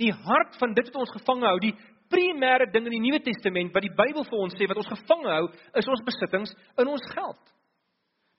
die 0.01 0.13
hart 0.13 0.57
van 0.57 0.73
dit 0.75 0.89
wat 0.89 1.01
ons 1.03 1.17
gevange 1.19 1.47
hou, 1.47 1.59
die 1.61 1.75
primêre 2.13 2.69
ding 2.73 2.87
in 2.87 2.97
die 2.99 3.05
Nuwe 3.07 3.23
Testament 3.25 3.73
wat 3.75 3.87
die 3.87 3.97
Bybel 3.97 4.27
vir 4.29 4.45
ons 4.45 4.57
sê 4.59 4.69
wat 4.69 4.81
ons 4.83 4.93
gevange 4.93 5.33
hou, 5.33 5.47
is 5.81 5.89
ons 5.89 6.05
besittings 6.07 6.53
in 6.79 6.91
ons 6.93 7.07
geld. 7.15 7.55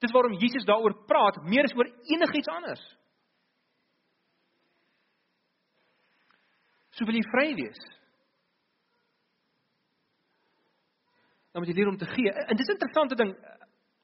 Dis 0.03 0.13
waarom 0.13 0.37
Jesus 0.37 0.67
daaroor 0.67 0.95
praat 1.09 1.41
meer 1.47 1.65
as 1.65 1.75
oor 1.77 1.89
enigiets 2.11 2.51
anders. 2.51 2.83
So 6.93 7.07
wil 7.09 7.17
jy 7.17 7.25
vry 7.31 7.47
wees. 7.57 7.81
Dan 11.53 11.61
moet 11.61 11.69
jy 11.69 11.77
leer 11.77 11.89
om 11.89 11.97
te 12.01 12.09
gee. 12.09 12.29
En 12.33 12.57
dis 12.57 12.67
'n 12.67 12.77
interessante 12.77 13.15
ding. 13.15 13.33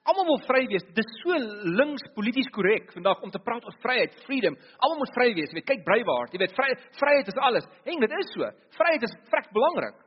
Almal 0.10 0.26
wil 0.26 0.40
vry 0.48 0.64
wees. 0.72 0.86
Dis 0.98 1.10
so 1.22 1.38
links 1.80 2.06
polities 2.16 2.50
korrek 2.56 2.90
vandag 2.96 3.22
om 3.26 3.32
te 3.34 3.42
praat 3.46 3.66
oor 3.68 3.76
vryheid, 3.84 4.16
freedom. 4.26 4.56
Almal 4.80 5.04
moet 5.04 5.16
vry 5.18 5.28
wees. 5.38 5.52
Jy 5.52 5.60
weet, 5.60 5.70
kyk 5.70 5.84
Braveheart. 5.88 6.34
Jy 6.34 6.42
weet, 6.42 6.56
vry, 6.58 6.70
vryheid 7.02 7.30
is 7.30 7.42
alles. 7.50 7.68
En 7.86 8.06
dit 8.06 8.16
is 8.20 8.32
so. 8.34 8.50
Vryheid 8.78 9.06
is 9.06 9.18
vrek 9.30 9.52
belangrik. 9.56 10.00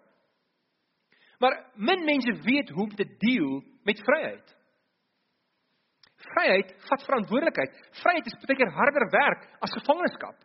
Maar 1.43 1.59
min 1.91 2.05
mense 2.07 2.35
weet 2.47 2.71
hoe 2.71 2.85
om 2.87 2.97
te 2.99 3.07
deel 3.19 3.63
met 3.87 4.03
vryheid. 4.07 4.55
Vryheid 6.23 6.75
vat 6.89 7.07
verantwoordelikheid. 7.09 7.79
Vryheid 8.03 8.31
is 8.31 8.39
baie 8.43 8.59
keer 8.59 8.75
harder 8.77 9.09
werk 9.11 9.49
as 9.67 9.75
gevangenskap. 9.79 10.39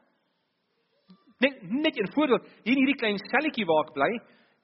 Net 1.45 1.61
net 1.61 1.99
'n 2.01 2.13
voorbeeld, 2.15 2.47
hier 2.65 2.73
in 2.73 2.81
hierdie 2.81 3.01
klein 3.01 3.19
selletjie 3.29 3.65
waar 3.65 3.85
ek 3.85 3.93
bly, 3.93 4.11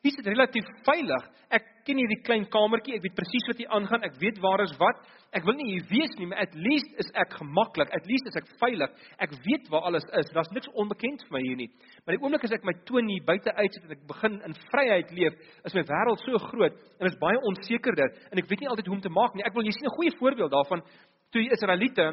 is 0.03 0.17
dit 0.19 0.27
relatief 0.27 0.67
veilig. 0.83 1.27
Ek 1.53 1.67
ken 1.87 1.99
hierdie 1.99 2.19
klein 2.25 2.43
kamertjie, 2.51 2.97
ek 2.97 3.03
weet 3.05 3.15
presies 3.15 3.45
wat 3.47 3.59
hier 3.61 3.71
aangaan, 3.75 4.03
ek 4.03 4.17
weet 4.19 4.39
waar 4.43 4.63
is 4.63 4.73
wat. 4.79 4.99
Ek 5.33 5.45
wil 5.47 5.55
nie 5.55 5.67
hier 5.69 5.85
wees 5.89 6.11
nie, 6.19 6.27
maar 6.29 6.43
at 6.43 6.55
least 6.59 6.91
is 7.01 7.07
ek 7.19 7.37
gemaklik. 7.39 7.91
At 7.95 8.07
least 8.09 8.27
is 8.29 8.35
ek 8.39 8.49
veilig. 8.59 8.91
Ek 9.23 9.31
weet 9.45 9.69
waar 9.71 9.87
alles 9.89 10.05
is. 10.19 10.31
Daar's 10.35 10.51
niks 10.55 10.69
onbekend 10.79 11.23
vir 11.27 11.37
my 11.37 11.41
hier 11.45 11.61
nie. 11.61 11.69
Maar 12.03 12.17
die 12.17 12.21
oomblik 12.23 12.43
as 12.47 12.55
ek 12.57 12.67
my 12.67 12.75
toon 12.89 13.07
hier 13.13 13.23
buite 13.27 13.55
uitsit 13.55 13.87
en 13.87 13.95
ek 13.95 14.03
begin 14.11 14.37
in 14.49 14.57
vryheid 14.67 15.15
leef, 15.15 15.39
is 15.63 15.77
my 15.77 15.85
wêreld 15.87 16.27
so 16.27 16.43
groot 16.49 16.83
en 16.99 17.09
is 17.09 17.19
baie 17.23 17.39
onsekerder 17.53 18.11
en 18.31 18.43
ek 18.43 18.51
weet 18.51 18.65
nie 18.65 18.71
altyd 18.73 18.91
hoe 18.91 18.97
om 18.99 19.05
te 19.07 19.13
maak 19.13 19.39
nie. 19.39 19.47
Ek 19.47 19.55
wil 19.55 19.65
jy 19.65 19.75
sien 19.77 19.87
'n 19.87 19.97
goeie 19.97 20.17
voorbeeld 20.19 20.51
daarvan 20.51 20.83
toe 21.31 21.41
die 21.41 21.53
Israeliete 21.55 22.11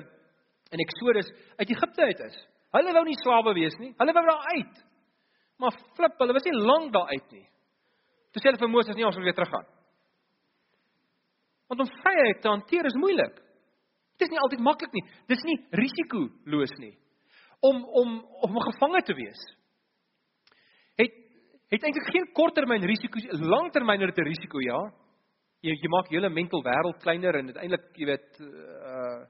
in 0.70 0.80
Eksodus 0.80 1.28
uit 1.58 1.70
Egipte 1.70 2.02
uit 2.06 2.20
is. 2.20 2.36
Hulle 2.70 2.92
wou 2.94 3.04
nie 3.04 3.18
slawe 3.18 3.54
wees 3.54 3.76
nie. 3.82 3.92
Hulle 3.98 4.14
wou 4.14 4.24
daar 4.26 4.46
uit. 4.54 4.76
Maar 5.58 5.74
flip, 5.96 6.14
hulle 6.18 6.32
was 6.32 6.46
nie 6.46 6.56
lank 6.56 6.92
daar 6.94 7.08
uit 7.10 7.32
nie. 7.34 7.46
Toe 8.30 8.40
sê 8.42 8.50
hulle 8.50 8.62
vir 8.62 8.70
Moses 8.70 8.96
nie 8.96 9.06
ons 9.06 9.16
wil 9.18 9.26
weer 9.26 9.36
teruggaan. 9.36 9.66
Want 11.70 11.84
om 11.84 11.94
vryheid 12.02 12.42
te 12.42 12.50
hanteer 12.50 12.86
is 12.86 12.98
moeilik. 12.98 13.34
Dit 14.18 14.28
is 14.28 14.32
nie 14.34 14.42
altyd 14.42 14.62
maklik 14.66 14.92
nie. 14.94 15.04
Dis 15.30 15.42
nie 15.48 15.56
risikoloos 15.80 16.74
nie. 16.82 16.94
Om 17.64 17.82
om 18.02 18.16
om 18.46 18.62
gevange 18.66 19.02
te 19.06 19.16
wees. 19.16 19.42
Het 21.00 21.16
het 21.70 21.84
eintlik 21.86 22.08
geen 22.10 22.26
korttermyn 22.34 22.82
risiko's, 22.82 23.28
langtermyn 23.30 24.02
het 24.02 24.18
'n 24.18 24.26
risiko, 24.26 24.58
ja. 24.60 24.80
Jy 25.62 25.70
jy 25.70 25.88
maak 25.88 26.08
hele 26.10 26.28
mental 26.28 26.62
wêreld 26.62 26.98
kleiner 27.02 27.36
en 27.36 27.46
uiteindelik, 27.46 27.96
jy 27.96 28.06
weet, 28.06 28.40
uh 28.40 29.26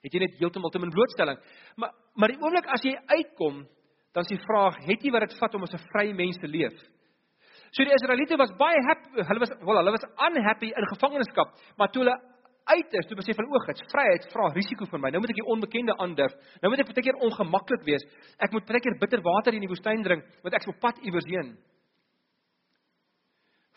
het 0.00 0.14
jy 0.14 0.20
net 0.20 0.38
heeltemal 0.40 0.70
te 0.70 0.78
min 0.78 0.90
blootstelling. 0.90 1.38
Maar 1.76 1.92
maar 2.14 2.28
die 2.28 2.40
oomblik 2.40 2.66
as 2.66 2.82
jy 2.82 2.94
uitkom, 3.06 3.66
dan 4.12 4.22
is 4.22 4.32
die 4.32 4.44
vraag, 4.46 4.76
het 4.86 5.02
jy 5.02 5.10
wat 5.10 5.28
dit 5.28 5.38
vat 5.38 5.54
om 5.54 5.62
as 5.62 5.74
'n 5.74 5.88
vrye 5.92 6.14
mens 6.14 6.36
te 6.38 6.48
leef? 6.48 6.76
So 7.70 7.86
die 7.86 7.94
Israeliete 7.94 8.38
was 8.40 8.50
baie 8.58 8.80
happy, 8.88 9.22
hulle 9.22 9.42
was 9.42 9.52
wel, 9.62 9.78
hulle 9.78 9.94
was 9.94 10.06
unhappy 10.26 10.72
in 10.74 10.86
gevangenskap, 10.90 11.52
maar 11.78 11.92
toe 11.94 12.02
hulle 12.02 12.16
uit 12.70 12.96
is, 12.98 13.06
toe 13.06 13.18
besef 13.18 13.38
hulle 13.38 13.50
oog, 13.54 13.66
dit's 13.70 13.86
vryheid, 13.92 14.26
vra 14.32 14.50
risiko 14.54 14.86
vir 14.90 15.02
my. 15.02 15.10
Nou 15.10 15.22
moet 15.22 15.32
ek 15.32 15.40
die 15.40 15.48
onbekende 15.54 15.94
aandurf. 16.02 16.34
Nou 16.62 16.70
moet 16.72 16.82
ek 16.82 16.90
baie 16.90 17.06
keer 17.06 17.22
ongemaklik 17.26 17.86
wees. 17.86 18.04
Ek 18.42 18.54
moet 18.54 18.66
baie 18.68 18.82
keer 18.82 18.98
bitter 19.00 19.22
water 19.26 19.56
in 19.56 19.64
die 19.64 19.70
woestyn 19.70 20.04
drink, 20.06 20.26
want 20.44 20.58
ek's 20.58 20.70
op 20.70 20.78
pad 20.82 21.00
iewers 21.06 21.28
heen. 21.30 21.54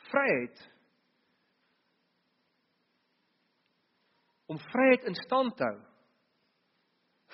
Vryheid 0.09 0.69
om 4.51 4.59
vryheid 4.59 5.05
in 5.09 5.17
stand 5.17 5.55
te 5.57 5.65
hou. 5.65 5.77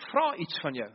Vra 0.09 0.27
iets 0.39 0.59
van 0.63 0.77
jou. 0.77 0.89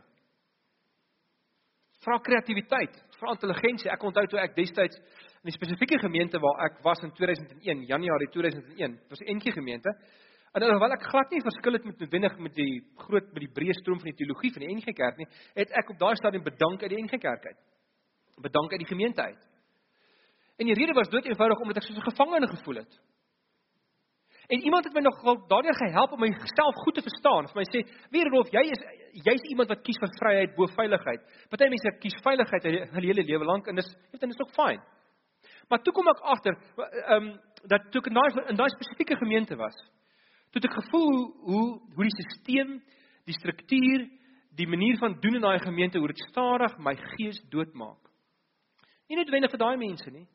Vra 2.05 2.17
kreatiwiteit, 2.21 2.97
vra 3.19 3.33
intelligensie. 3.33 3.91
Ek 3.93 4.03
onthou 4.05 4.25
toe 4.29 4.41
ek 4.41 4.55
destyds 4.57 4.97
in 5.45 5.51
'n 5.51 5.59
spesifieke 5.61 5.99
gemeente 5.99 6.39
waar 6.39 6.65
ek 6.65 6.81
was 6.81 6.99
in 7.03 7.11
2001, 7.11 7.85
Januarie 7.85 8.29
2001, 8.29 8.91
dit 8.91 9.09
was 9.09 9.19
'n 9.19 9.29
entjie 9.33 9.51
gemeente. 9.51 9.89
En 10.53 10.61
alhoewel 10.61 10.91
ek 10.91 11.03
glad 11.03 11.29
nie 11.29 11.41
verskil 11.41 11.73
het 11.73 11.83
met 11.85 11.99
noodwendig 11.99 12.37
met 12.37 12.55
die 12.55 12.83
groot 12.95 13.33
met 13.33 13.43
die 13.43 13.53
breë 13.53 13.73
stroom 13.73 13.99
van 13.99 14.09
die 14.09 14.17
teologie 14.17 14.51
van 14.51 14.61
die 14.61 14.75
NG 14.75 14.93
Kerk 14.93 15.17
nie, 15.17 15.27
het 15.53 15.69
ek 15.69 15.89
op 15.89 15.99
daai 15.99 16.15
stadium 16.15 16.43
bedank 16.43 16.81
uit 16.81 16.89
die 16.89 17.03
NG 17.03 17.19
Kerk 17.19 17.45
uit. 17.45 17.59
Bedank 18.41 18.71
uit 18.71 18.79
die 18.79 18.87
gemeente 18.87 19.21
uit. 19.21 19.43
En 20.57 20.65
die 20.65 20.73
rede 20.73 20.93
was 20.93 21.09
dood 21.09 21.25
eenvoudig 21.25 21.59
omdat 21.59 21.77
ek 21.77 21.83
soos 21.83 21.97
'n 21.97 22.09
gevangene 22.09 22.47
gevoel 22.47 22.75
het. 22.75 22.99
En 24.47 24.59
iemand 24.59 24.83
het 24.83 24.93
my 24.93 25.01
nog 25.01 25.47
daardeur 25.47 25.75
gehelp 25.75 26.11
om 26.11 26.19
myself 26.19 26.75
goed 26.75 26.95
te 26.95 27.01
verstaan. 27.01 27.47
Vir 27.47 27.55
my 27.61 27.65
sê, 27.65 27.79
"Wie 28.09 28.29
Rolf, 28.29 28.49
jy 28.51 28.61
is 28.61 28.81
jy's 29.11 29.41
iemand 29.49 29.69
wat 29.69 29.81
kies 29.81 29.97
vir 29.99 30.09
vryheid 30.19 30.55
bo 30.55 30.65
veiligheid." 30.65 31.21
Party 31.49 31.67
mense 31.69 31.97
kies 31.99 32.21
veiligheid 32.23 32.63
hulle 32.63 33.05
hele 33.05 33.23
lewe 33.23 33.45
lank 33.45 33.67
en 33.67 33.75
dis 33.75 33.95
dit 34.11 34.23
is 34.23 34.39
ook 34.39 34.51
fyn. 34.51 34.81
Maar 35.69 35.81
toe 35.81 35.93
kom 35.93 36.07
ek 36.11 36.23
agter, 36.35 36.57
ehm 36.77 37.15
um, 37.15 37.33
dat 37.65 37.87
toe 37.91 38.01
ek 38.01 38.11
in 38.11 38.17
daai 38.19 38.49
in 38.51 38.59
daai 38.59 38.69
spesifieke 38.69 39.15
gemeente 39.17 39.55
was, 39.57 39.75
toe 40.53 40.61
het 40.61 40.69
ek 40.69 40.77
gevoel 40.83 41.15
hoe 41.49 41.65
hoe 41.95 42.05
die 42.05 42.27
stelsel, 42.29 42.75
die 43.25 43.37
struktuur, 43.39 44.05
die 44.55 44.67
manier 44.69 44.97
van 45.01 45.17
doen 45.19 45.39
in 45.39 45.41
daai 45.41 45.59
gemeente 45.59 45.97
hoe 45.97 46.11
dit 46.13 46.25
stadig 46.29 46.77
my 46.77 46.93
gees 47.15 47.41
doodmaak. 47.49 48.11
Nie 49.09 49.17
net 49.17 49.29
wendig 49.33 49.51
vir 49.51 49.61
daai 49.61 49.77
mense 49.77 50.11
nie, 50.11 50.27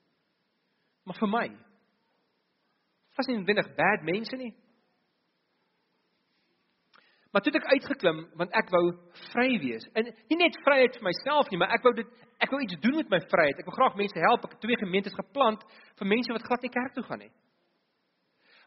maar 1.04 1.18
vir 1.18 1.30
my 1.30 1.48
was 3.20 3.28
nie 3.28 3.36
noodwendig 3.36 3.70
bad 3.76 4.04
mense 4.06 4.36
nie. 4.36 4.52
Maar 7.30 7.44
toe 7.44 7.52
het 7.52 7.60
ek 7.60 7.72
uitgeklim 7.76 8.24
want 8.40 8.54
ek 8.58 8.72
wou 8.74 8.84
vry 9.30 9.50
wees. 9.62 9.86
En 9.94 10.08
nie 10.08 10.38
net 10.40 10.58
vryheid 10.64 10.96
vir 10.98 11.06
myself 11.10 11.50
nie, 11.50 11.60
maar 11.60 11.74
ek 11.76 11.84
wou 11.86 11.92
dit 11.98 12.10
ek 12.40 12.50
wou 12.52 12.60
iets 12.64 12.78
doen 12.80 12.96
met 12.96 13.10
my 13.12 13.20
vryheid. 13.30 13.58
Ek 13.60 13.68
wou 13.68 13.74
graag 13.76 13.98
mense 14.00 14.18
help. 14.24 14.44
Ek 14.44 14.56
het 14.56 14.62
twee 14.64 14.78
gemeentes 14.80 15.16
geplant 15.16 15.64
vir 16.00 16.08
mense 16.08 16.32
wat 16.32 16.46
glad 16.46 16.62
nie 16.64 16.72
kerk 16.72 16.94
toe 16.96 17.04
gaan 17.04 17.22
nie. 17.24 17.32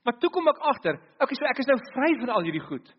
Maar 0.03 0.17
toe 0.19 0.29
kom 0.35 0.47
ek 0.51 0.59
agter, 0.73 0.99
okay, 1.19 1.35
so 1.37 1.47
ek 1.47 1.61
is 1.63 1.69
nou 1.69 1.77
vry 1.93 2.09
van 2.19 2.33
al 2.35 2.45
hierdie 2.45 2.65
goed. 2.65 2.89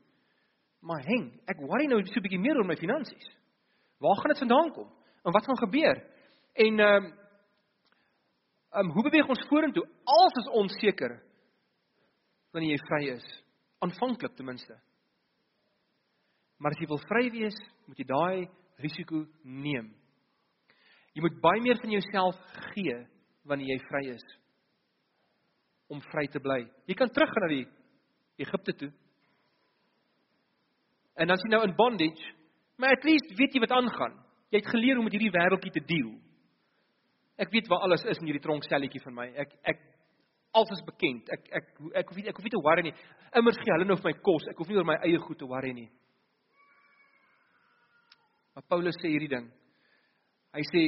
Maar 0.84 1.04
heng, 1.04 1.26
ek 1.48 1.60
worry 1.60 1.86
nou 1.88 2.00
so 2.04 2.18
'n 2.18 2.24
bietjie 2.24 2.40
meer 2.40 2.56
oor 2.56 2.66
my 2.66 2.76
finansies. 2.76 3.28
Waar 4.00 4.16
gaan 4.20 4.32
dit 4.32 4.44
vandaan 4.44 4.72
kom? 4.72 4.88
En 5.24 5.32
wat 5.32 5.44
gaan 5.44 5.64
gebeur? 5.66 5.96
En 6.54 6.80
ehm 6.80 7.04
um, 7.04 7.12
um, 8.74 8.90
hoe 8.90 9.02
beweeg 9.02 9.28
ons 9.28 9.46
vorentoe? 9.48 9.86
Alles 10.04 10.34
is 10.42 10.48
onseker 10.48 11.22
wanneer 12.52 12.70
jy 12.70 12.86
vry 12.86 13.02
is. 13.14 13.26
Aanvanklik 13.78 14.36
ten 14.36 14.46
minste. 14.46 14.76
Maar 16.58 16.72
as 16.72 16.80
jy 16.80 16.86
wil 16.86 17.02
vry 17.08 17.30
wees, 17.30 17.56
moet 17.86 17.98
jy 17.98 18.04
daai 18.04 18.48
risiko 18.76 19.26
neem. 19.42 20.03
Jy 21.14 21.22
moet 21.22 21.36
baie 21.42 21.62
meer 21.62 21.78
van 21.78 21.94
jouself 21.94 22.38
gee 22.72 22.96
wanneer 23.46 23.74
jy 23.74 23.80
vry 23.86 24.02
is 24.14 24.24
om 25.92 26.00
vry 26.10 26.24
te 26.32 26.40
bly. 26.42 26.62
Jy 26.88 26.96
kan 26.98 27.10
teruggaan 27.12 27.44
na 27.44 27.50
die 27.52 27.66
Egipte 28.40 28.72
toe. 28.80 28.90
En 31.20 31.30
as 31.30 31.42
jy 31.44 31.50
nou 31.52 31.60
in 31.62 31.74
bondage, 31.78 32.30
maar 32.80 32.96
at 32.96 33.04
least 33.06 33.34
weet 33.38 33.54
jy 33.54 33.62
wat 33.62 33.74
aangaan. 33.76 34.16
Jy 34.50 34.62
het 34.62 34.70
geleer 34.72 34.96
hoe 34.96 35.04
om 35.04 35.06
met 35.06 35.14
hierdie 35.14 35.34
wêreldjie 35.34 35.74
te 35.76 35.82
deel. 35.86 36.14
Ek 37.38 37.52
weet 37.54 37.68
waar 37.70 37.84
alles 37.86 38.04
is 38.10 38.18
in 38.22 38.30
hierdie 38.30 38.42
tronkstelletjie 38.42 39.02
van 39.04 39.14
my. 39.18 39.28
Ek 39.44 39.54
ek 39.74 39.82
alles 40.54 40.82
bekend. 40.86 41.30
Ek 41.34 41.46
ek 41.60 41.70
ek 42.00 42.10
hoef 42.10 42.18
nie 42.18 42.28
ek 42.30 42.38
hoef 42.38 42.46
nie 42.46 42.54
te 42.54 42.62
worry 42.62 42.86
nie. 42.86 42.94
Immers 43.38 43.58
gee 43.60 43.74
hulle 43.74 43.86
nou 43.88 43.98
vir 44.00 44.10
my 44.10 44.16
kos. 44.26 44.48
Ek 44.50 44.58
hoef 44.58 44.70
nie 44.70 44.78
oor 44.78 44.88
my 44.88 44.98
eie 45.06 45.20
goed 45.22 45.38
te 45.38 45.48
worry 45.50 45.72
nie. 45.74 45.88
Maar 48.54 48.66
Paulus 48.70 48.98
sê 49.02 49.10
hierdie 49.10 49.30
ding. 49.30 49.48
Hy 50.54 50.62
sê 50.70 50.84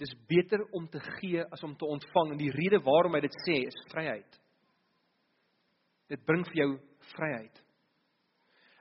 dis 0.00 0.12
beter 0.28 0.62
om 0.76 0.86
te 0.88 1.00
gee 1.18 1.44
as 1.52 1.62
om 1.64 1.74
te 1.76 1.88
ontvang 1.88 2.32
en 2.32 2.40
die 2.40 2.52
rede 2.52 2.80
waarom 2.84 3.16
hy 3.16 3.22
dit 3.24 3.36
sê 3.44 3.56
is 3.68 3.80
vryheid. 3.92 4.38
Dit 6.08 6.24
bring 6.26 6.44
vir 6.48 6.62
jou 6.62 6.70
vryheid. 7.14 7.60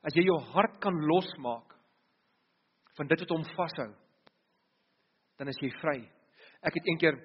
As 0.04 0.16
jy 0.16 0.26
jou 0.28 0.38
hart 0.54 0.80
kan 0.84 0.96
losmaak 1.08 1.76
van 2.98 3.08
dit 3.08 3.24
wat 3.24 3.34
hom 3.36 3.44
vashou, 3.56 3.90
dan 5.40 5.52
is 5.52 5.60
jy 5.64 5.72
vry. 5.80 6.00
Ek 6.64 6.76
het 6.76 6.88
eendag 6.92 7.20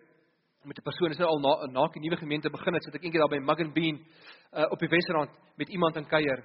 met 0.64 0.78
'n 0.78 0.86
persoon 0.86 1.10
is 1.10 1.18
nou 1.18 1.28
al 1.28 1.40
na 1.40 1.66
na 1.72 1.86
'n 1.86 2.00
nuwe 2.00 2.16
gemeente 2.16 2.50
begin 2.50 2.74
het, 2.74 2.84
sit 2.84 2.94
ek 2.94 3.04
eendag 3.04 3.20
daar 3.20 3.38
by 3.38 3.44
Mug 3.44 3.60
and 3.60 3.74
Bean 3.74 3.96
uh, 4.52 4.66
op 4.70 4.78
die 4.78 4.88
Wesrand 4.88 5.30
met 5.56 5.68
iemand 5.68 5.96
in 5.96 6.06
kuier. 6.06 6.44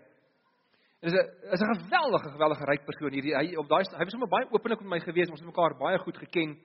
Dis 0.99 1.13
'n 1.13 1.53
is 1.53 1.61
'n 1.61 1.79
geweldige 1.79 2.29
geweldige 2.35 2.65
ryk 2.65 2.83
persoon 2.85 3.13
hierdie 3.13 3.35
hy 3.35 3.55
op 3.55 3.67
daai 3.69 3.83
hy 3.87 4.03
was 4.03 4.11
sommer 4.11 4.27
baie 4.27 4.51
openlik 4.51 4.81
met 4.81 4.89
my 4.89 4.99
gewees, 4.99 5.29
ons 5.29 5.39
het 5.39 5.47
mekaar 5.47 5.77
baie 5.79 5.97
goed 5.97 6.17
geken. 6.17 6.59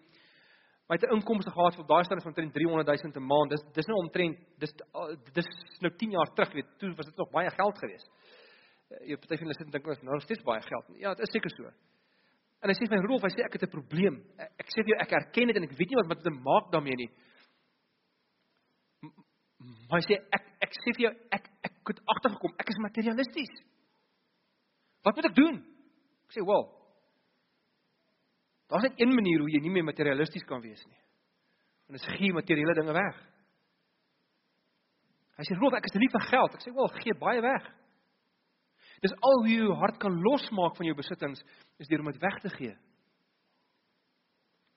Maar 0.84 0.98
hy 0.98 1.00
het 1.00 1.10
'n 1.10 1.16
inkomste 1.16 1.50
gehad 1.50 1.74
van 1.74 1.86
daai 1.86 2.04
stand 2.04 2.22
van 2.22 2.32
omtrent 2.32 2.52
300 2.52 2.86
000 3.02 3.12
'n 3.14 3.26
maand. 3.32 3.50
Dis 3.50 3.62
dis 3.72 3.86
nou 3.86 3.98
omtrent 3.98 4.36
dis 4.58 4.72
dis 5.32 5.48
nou 5.80 5.92
10 5.96 6.10
jaar 6.10 6.30
terug, 6.34 6.52
weet, 6.52 6.78
toe 6.78 6.94
was 6.94 7.06
dit 7.06 7.16
nog 7.16 7.30
baie 7.30 7.50
geld 7.50 7.78
geweest. 7.78 8.10
Eh, 8.90 9.08
jy 9.08 9.16
party 9.16 9.36
van 9.36 9.46
hulle 9.46 9.54
sit 9.54 9.66
en 9.66 9.70
dink 9.70 9.86
ons 9.86 10.02
nou 10.02 10.20
steeds 10.20 10.42
baie 10.42 10.60
geld. 10.60 10.86
Ja, 10.98 11.14
dit 11.14 11.26
is 11.26 11.32
seker 11.32 11.50
so. 11.50 11.64
En 12.60 12.68
hy 12.70 12.74
sê 12.74 12.88
vir 12.88 12.98
my 12.98 13.06
Rolf, 13.06 13.22
hy 13.22 13.28
sê 13.28 13.44
ek 13.44 13.52
het 13.52 13.62
'n 13.62 13.70
probleem. 13.70 14.16
Ek 14.38 14.66
sê 14.66 14.82
vir 14.82 14.90
jou 14.92 15.00
ek 15.00 15.12
erken 15.12 15.46
dit 15.46 15.56
en 15.56 15.62
ek 15.62 15.78
weet 15.78 15.90
nie 15.90 15.96
wat 15.96 16.08
wat 16.08 16.24
dit 16.24 16.42
maak 16.42 16.72
daarmee 16.72 16.96
nie. 16.96 17.10
Maar 19.88 20.00
hy 20.00 20.06
sê 20.10 20.14
ek 20.32 20.44
ek 20.60 20.72
sê 20.82 20.90
vir 20.96 21.02
jou 21.06 21.14
ek 21.30 21.44
ek 21.62 21.74
het 21.86 22.00
agtergekom, 22.04 22.52
ek 22.58 22.68
is 22.68 22.78
materialisties. 22.78 23.73
Wat 25.04 25.14
moet 25.14 25.28
ek 25.28 25.36
doen? 25.36 25.60
Ek 26.24 26.32
sê, 26.32 26.44
"Wel. 26.44 26.64
Daar's 28.68 28.88
net 28.88 29.00
een 29.00 29.14
manier 29.14 29.38
hoe 29.38 29.50
jy 29.50 29.60
nie 29.60 29.70
meer 29.70 29.84
materialisties 29.84 30.44
kan 30.44 30.60
wees 30.60 30.84
nie. 30.86 31.00
En 31.88 31.92
dit 31.94 32.02
is 32.02 32.16
gee 32.18 32.32
materiële 32.32 32.74
dinge 32.74 32.92
weg." 32.92 33.16
Hy 35.36 35.44
sê, 35.44 35.58
"Rolf, 35.58 35.74
ek 35.74 35.84
is 35.84 36.00
lief 36.00 36.12
vir 36.12 36.26
geld." 36.30 36.54
Ek 36.54 36.60
sê, 36.60 36.74
"Wel, 36.74 36.88
gee 36.88 37.14
baie 37.14 37.40
weg." 37.40 37.74
Dis 39.02 39.12
al 39.20 39.38
hoe 39.42 39.48
jy 39.48 39.60
jou 39.60 39.74
hart 39.74 39.98
kan 39.98 40.22
losmaak 40.22 40.76
van 40.76 40.86
jou 40.86 40.96
besittings 40.96 41.42
is 41.78 41.88
deur 41.88 42.00
om 42.00 42.12
dit 42.12 42.20
weg 42.22 42.40
te 42.40 42.48
gee. 42.48 42.76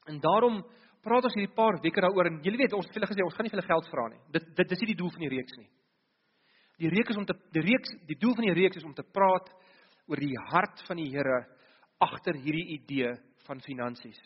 En 0.05 0.19
daarom 0.19 0.65
praat 1.03 1.23
ons 1.23 1.35
hierdie 1.37 1.55
paar 1.55 1.79
weke 1.83 2.01
daaroor 2.01 2.25
en 2.25 2.41
julle 2.43 2.57
weet 2.57 2.73
ons 2.75 2.85
het 2.85 2.97
hulle 2.97 3.07
gesê 3.07 3.23
ons 3.23 3.35
gaan 3.35 3.47
nie 3.47 3.53
vir 3.53 3.61
hulle 3.61 3.71
geld 3.71 3.89
vra 3.93 4.07
nie. 4.11 4.21
Dit 4.35 4.49
dit 4.55 4.69
dis 4.69 4.79
nie 4.79 4.91
die 4.93 4.99
doel 5.01 5.11
van 5.15 5.19
die 5.19 5.31
reeks 5.35 5.57
nie. 5.57 5.69
Die 6.83 6.91
reeks 6.93 7.13
is 7.13 7.17
om 7.21 7.25
te 7.25 7.35
die 7.55 7.63
reeks 7.65 7.93
die 8.09 8.19
doel 8.19 8.35
van 8.35 8.49
die 8.49 8.57
reeks 8.57 8.81
is 8.81 8.87
om 8.87 8.95
te 8.97 9.05
praat 9.15 9.47
oor 10.07 10.19
die 10.19 10.35
hart 10.51 10.81
van 10.87 10.97
die 11.01 11.09
Here 11.11 11.43
agter 12.03 12.37
hierdie 12.39 12.77
idee 12.77 13.13
van 13.47 13.61
finansies. 13.65 14.19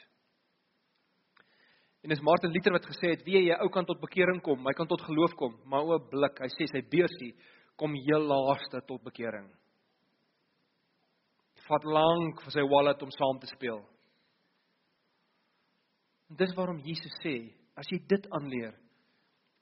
En 2.01 2.09
dis 2.09 2.21
Martin 2.25 2.51
Luther 2.51 2.73
wat 2.73 2.85
gesê 2.89 3.11
het, 3.13 3.25
"Wie 3.25 3.37
jy 3.37 3.55
ou 3.61 3.69
kan 3.69 3.85
tot 3.85 4.01
bekering 4.01 4.41
kom, 4.41 4.65
hy 4.65 4.73
kan 4.73 4.87
tot 4.87 5.01
geloof 5.01 5.35
kom, 5.35 5.59
maar 5.65 5.83
o 5.83 5.99
blik, 5.99 6.39
hy 6.39 6.47
sê 6.47 6.67
sy 6.67 6.81
beursie 6.81 7.35
kom 7.77 7.93
heel 7.93 8.21
laaste 8.21 8.81
tot 8.87 9.03
bekering." 9.03 9.51
Vat 11.67 11.83
lank 11.83 12.41
vir 12.41 12.51
sy 12.51 12.61
wallet 12.61 13.01
om 13.03 13.11
saam 13.11 13.39
te 13.39 13.47
speel. 13.47 13.85
En 16.29 16.35
dis 16.35 16.55
waarom 16.55 16.79
Jesus 16.79 17.11
sê, 17.23 17.53
as 17.75 17.85
jy 17.91 17.99
dit 18.07 18.27
aanleer, 18.31 18.73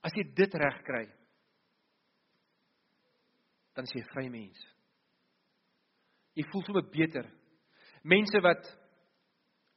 as 0.03 0.13
jy 0.13 0.23
dit 0.23 0.53
reg 0.53 0.83
kry, 0.83 1.09
dan 3.75 3.83
is 3.83 3.93
jy 3.93 4.01
'n 4.01 4.13
vry 4.13 4.29
mens. 4.29 4.78
Jy 6.39 6.45
voel 6.47 6.63
sommer 6.63 6.85
beter. 6.87 7.27
Mense 8.07 8.39
wat 8.43 8.69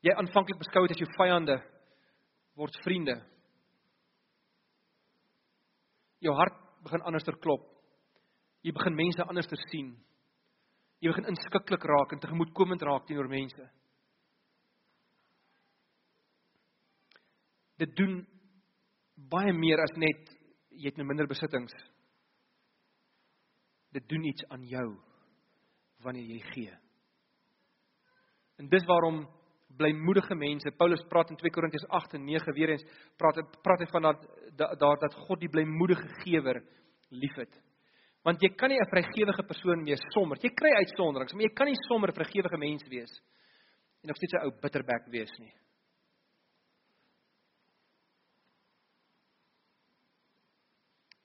jy 0.06 0.14
aanvanklik 0.14 0.60
beskou 0.60 0.84
het 0.84 0.94
as 0.94 1.02
jou 1.02 1.10
vyande 1.16 1.58
word 2.58 2.78
vriende. 2.84 3.16
Jou 6.22 6.34
hart 6.38 6.58
begin 6.86 7.02
anderster 7.08 7.34
klop. 7.42 7.66
Jy 8.62 8.74
begin 8.76 8.94
mense 8.94 9.26
anderster 9.26 9.58
sien. 9.72 9.90
Jy 11.02 11.10
begin 11.10 11.32
inskikkelik 11.32 11.82
raak 11.90 12.14
en 12.14 12.22
tegemoetkomend 12.22 12.82
raak 12.86 13.08
teenoor 13.08 13.30
mense. 13.30 13.64
Dit 17.82 17.96
doen 17.98 18.20
baie 19.32 19.50
meer 19.56 19.82
as 19.82 19.96
net 19.98 20.30
jy 20.70 20.92
het 20.92 21.00
nou 21.00 21.08
minder 21.08 21.26
besittings. 21.26 21.74
Dit 23.90 24.06
doen 24.08 24.30
iets 24.30 24.46
aan 24.54 24.62
jou 24.70 24.92
wanneer 26.02 26.24
jy 26.24 26.40
gee. 26.52 26.74
En 28.58 28.68
dis 28.68 28.84
waarom 28.86 29.24
blymoedige 29.76 30.34
mense, 30.36 30.70
Paulus 30.76 31.02
praat 31.08 31.30
in 31.32 31.38
2 31.40 31.50
Korintiërs 31.50 31.88
8 31.88 32.14
en 32.18 32.24
9 32.24 32.54
weer 32.54 32.74
eens 32.74 32.84
praat 33.16 33.40
praat 33.64 33.80
hy 33.80 33.88
van 33.90 34.08
dat 34.10 34.78
daar 34.78 34.98
dat 35.00 35.14
God 35.26 35.40
die 35.40 35.50
blymoedige 35.50 36.08
gewer 36.22 36.60
liefhet. 37.10 37.52
Want 38.22 38.42
jy 38.42 38.52
kan 38.54 38.68
nie 38.68 38.78
'n 38.78 38.90
vrygewige 38.90 39.42
persoon 39.42 39.84
wees 39.84 40.02
sommer. 40.12 40.38
Jy 40.38 40.50
kry 40.54 40.70
uitsonderings, 40.76 41.32
maar 41.32 41.42
jy 41.42 41.54
kan 41.54 41.66
nie 41.66 41.84
sommer 41.88 42.08
'n 42.10 42.14
vrygewige 42.14 42.58
mens 42.58 42.82
wees 42.88 43.12
en 44.02 44.08
nog 44.08 44.16
steeds 44.16 44.34
'n 44.34 44.44
ou 44.46 44.52
bitterbek 44.60 45.06
wees 45.10 45.38
nie. 45.38 45.52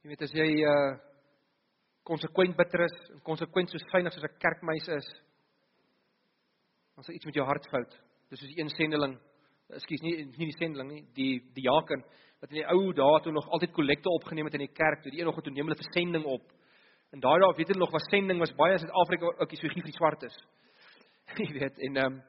Jy 0.04 0.10
weet 0.10 0.22
as 0.22 0.34
jy 0.34 0.64
uh 0.64 1.07
konsekwent 2.08 2.56
bitter 2.58 2.86
is 2.86 2.96
en 3.14 3.24
konsekwent 3.26 3.72
soos 3.72 3.86
vynig 3.92 4.14
soos 4.16 4.28
'n 4.28 4.40
kerkmeis 4.44 4.88
is, 5.00 5.08
dan 6.96 7.04
sal 7.04 7.16
iets 7.16 7.26
met 7.26 7.36
jou 7.36 7.46
hart 7.46 7.68
fout. 7.72 7.98
Dis 8.30 8.40
soos 8.40 8.54
een 8.58 8.70
sendeling, 8.70 9.18
ekskuus 9.70 10.02
nie 10.02 10.16
nie 10.26 10.48
die 10.52 10.60
sendeling 10.60 10.90
nie, 10.92 11.04
die 11.14 11.34
die 11.54 11.68
jaken 11.68 12.04
wat 12.42 12.52
in 12.52 12.62
die 12.62 12.70
ou 12.70 12.94
dae 12.94 13.20
toe 13.24 13.34
nog 13.34 13.50
altyd 13.50 13.74
kollekte 13.74 14.10
opgeneem 14.10 14.46
het 14.46 14.54
in 14.54 14.66
die 14.66 14.74
kerk, 14.74 15.02
toe 15.02 15.12
die 15.12 15.20
een 15.20 15.26
nog 15.26 15.42
toe 15.42 15.54
neem 15.54 15.68
hulle 15.68 15.84
versending 15.84 16.26
op. 16.26 16.46
En 17.12 17.20
daai 17.20 17.40
dae 17.40 17.54
weet 17.58 17.70
jy 17.70 17.78
nog 17.78 17.92
was 17.92 18.10
sending 18.12 18.40
was 18.40 18.56
baie 18.56 18.74
in 18.74 18.80
Suid-Afrika 18.80 19.26
ook 19.26 19.52
so 19.56 19.68
vir 19.68 19.84
die 19.84 20.00
swartes. 20.00 20.36
Jy 21.38 21.54
weet 21.60 21.78
en 21.80 21.98
ehm 21.98 22.14
um, 22.14 22.22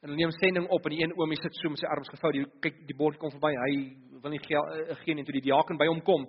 en 0.00 0.10
hulle 0.10 0.16
neem 0.16 0.30
sending 0.30 0.68
op 0.70 0.84
en 0.86 0.92
die 0.94 1.02
een 1.02 1.14
oomie 1.18 1.36
sit 1.42 1.54
so 1.58 1.68
met 1.68 1.78
sy 1.78 1.86
arms 1.90 2.08
gevou, 2.08 2.30
die 2.32 2.44
kyk 2.62 2.86
die 2.86 2.94
bord 2.94 3.18
kom 3.18 3.32
verby, 3.34 3.50
hy 3.50 3.72
wil 4.22 4.30
nie 4.30 4.38
gee 4.44 4.54
uh, 4.54 4.94
gee 5.02 5.14
nie 5.14 5.24
toe 5.26 5.34
die 5.34 5.48
diaken 5.48 5.78
by 5.78 5.88
hom 5.90 6.00
kom 6.06 6.28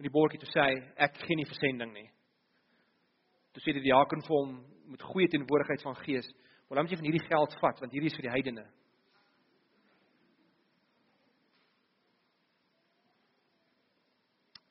met 0.00 0.08
die 0.08 0.16
bordjie 0.16 0.40
toe 0.40 0.48
sê 0.48 0.62
ek 0.96 1.18
gee 1.26 1.36
nie 1.36 1.44
versending 1.44 1.90
nie. 1.92 2.06
Toe 3.52 3.60
sê 3.60 3.74
die 3.76 3.84
diaken 3.84 4.22
vir 4.24 4.32
hom 4.32 4.54
met 4.88 5.02
goeie 5.04 5.28
teenwoordigheid 5.28 5.82
van 5.84 5.96
gees, 6.00 6.26
"Maar 6.68 6.80
dan 6.80 6.84
moet 6.84 6.92
jy 6.92 6.96
van 6.96 7.08
hierdie 7.10 7.28
geld 7.28 7.56
vat 7.60 7.80
want 7.80 7.92
hierdie 7.92 8.08
is 8.08 8.16
vir 8.16 8.22
die 8.22 8.32
heidene." 8.32 8.66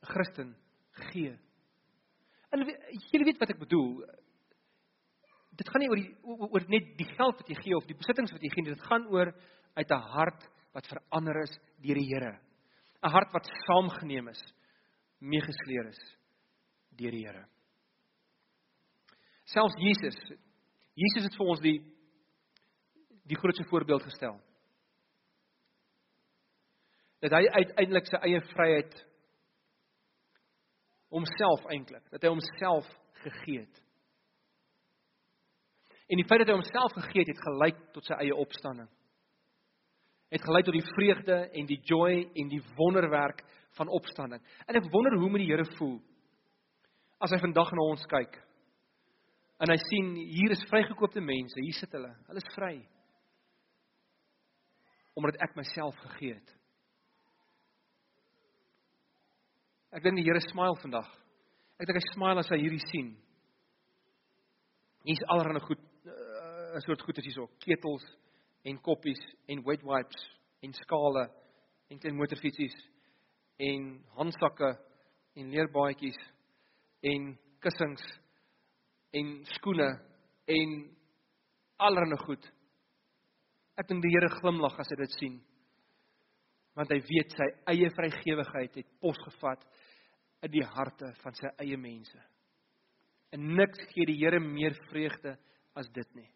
Christen 0.02 0.56
gee. 1.12 1.38
En 2.52 2.66
jy 2.66 3.24
weet 3.24 3.38
wat 3.38 3.52
ek 3.52 3.60
bedoel. 3.60 4.04
Dit 5.52 5.70
gaan 5.70 5.82
nie 5.82 5.90
oor 5.90 5.96
die 5.96 6.16
oor 6.24 6.66
net 6.68 6.98
die 6.98 7.14
geld 7.14 7.38
wat 7.38 7.48
jy 7.48 7.56
gee 7.62 7.76
of 7.76 7.86
die 7.86 7.94
besittings 7.94 8.32
wat 8.32 8.42
jy 8.42 8.50
gee 8.50 8.64
dit 8.64 8.82
gaan 8.82 9.06
oor 9.08 9.32
uit 9.76 9.92
'n 9.92 10.10
hart 10.16 10.50
wat 10.74 10.88
verander 10.88 11.44
is 11.44 11.60
deur 11.78 11.96
die 11.96 12.10
Here. 12.10 12.40
'n 13.04 13.12
Hart 13.12 13.32
wat 13.32 13.46
saamgeneem 13.68 14.28
is 14.30 14.54
meegesleer 15.20 15.90
is 15.92 16.02
deur 17.00 17.16
die 17.16 17.26
Here. 17.26 17.46
Selfs 19.50 19.78
Jesus, 19.82 20.18
Jesus 21.00 21.26
het 21.26 21.38
vir 21.40 21.52
ons 21.54 21.64
die 21.64 21.78
die 23.30 23.38
grootste 23.38 23.66
voorbeeld 23.70 24.02
gestel. 24.08 24.40
Dat 27.22 27.36
hy 27.36 27.44
uiteindelik 27.60 28.08
sy 28.10 28.18
eie 28.26 28.40
vryheid 28.56 28.96
homself 31.14 31.68
eintlik, 31.70 32.08
dat 32.10 32.26
hy 32.26 32.32
homself 32.34 32.90
gegee 33.22 33.62
het. 33.62 33.84
En 36.10 36.18
die 36.18 36.26
feit 36.26 36.42
dat 36.42 36.50
hy 36.50 36.58
homself 36.58 36.96
gegee 36.98 37.22
het, 37.22 37.36
het 37.36 37.44
gelei 37.46 37.70
tot 37.94 38.10
sy 38.10 38.18
eie 38.18 38.34
opstanding. 38.34 38.90
Het 40.34 40.46
gelei 40.46 40.64
tot 40.66 40.78
die 40.78 40.88
vreugde 40.96 41.38
en 41.54 41.70
die 41.70 41.80
joy 41.86 42.24
en 42.34 42.50
die 42.50 42.64
wonderwerk 42.78 43.44
van 43.78 43.92
opstanding. 43.94 44.42
En 44.68 44.76
ek 44.76 44.92
wonder 44.92 45.18
hoe 45.18 45.30
moet 45.30 45.44
die 45.44 45.52
Here 45.52 45.66
voel 45.78 46.00
as 47.20 47.34
hy 47.36 47.40
vandag 47.42 47.72
na 47.76 47.86
ons 47.92 48.06
kyk 48.10 48.38
en 49.60 49.74
hy 49.74 49.78
sien 49.82 50.14
hier 50.16 50.54
is 50.56 50.62
vrygekoopte 50.70 51.20
mense, 51.20 51.60
hier 51.60 51.76
sit 51.76 51.92
hulle. 51.92 52.14
Hulle 52.30 52.40
is 52.40 52.54
vry. 52.56 52.76
Omdat 55.20 55.42
ek 55.44 55.58
myself 55.60 55.98
gegee 56.06 56.38
het. 56.38 56.54
Ek 59.92 60.06
dink 60.06 60.22
die 60.22 60.24
Here 60.24 60.40
smile 60.48 60.80
vandag. 60.80 61.10
Ek 61.80 61.90
dink 61.90 62.00
hy 62.00 62.06
smile 62.14 62.44
as 62.44 62.52
hy 62.54 62.62
hierdie 62.62 62.86
sien. 62.88 63.12
Hier's 65.08 65.28
allerlei 65.28 65.64
goed 65.66 65.84
'n 66.70 66.82
soort 66.86 67.02
goeders 67.02 67.26
hierso, 67.26 67.50
ketels 67.60 68.06
en 68.64 68.78
koppies 68.78 69.20
en 69.48 69.64
wet 69.66 69.84
wipes 69.84 70.22
en 70.62 70.74
skale 70.74 71.26
en 71.90 72.00
klein 72.00 72.16
motorfietsies 72.16 72.76
en 73.60 73.90
handsakke 74.16 74.72
en 75.36 75.52
leerbaadjies 75.52 76.20
en 77.12 77.34
kussings 77.64 78.06
en 79.16 79.34
skoene 79.56 79.90
en 80.50 80.74
allerlei 81.80 82.20
goed. 82.24 82.44
Ek 83.80 83.88
dink 83.88 84.04
die 84.04 84.12
Here 84.12 84.32
glimlag 84.40 84.80
as 84.80 84.92
hy 84.92 84.98
dit 85.00 85.16
sien. 85.16 85.38
Want 86.76 86.92
hy 86.94 87.00
weet 87.08 87.36
sy 87.36 87.48
eie 87.74 87.92
vrygewigheid 87.96 88.76
het 88.80 88.90
pos 89.04 89.20
gevat 89.26 89.64
in 90.46 90.52
die 90.54 90.66
harte 90.66 91.12
van 91.24 91.36
sy 91.36 91.52
eie 91.64 91.78
mense. 91.80 92.20
En 93.36 93.46
niks 93.56 93.82
gee 93.94 94.08
die 94.10 94.20
Here 94.20 94.40
meer 94.44 94.76
vreugde 94.90 95.36
as 95.78 95.90
dit 95.96 96.16
nie. 96.18 96.28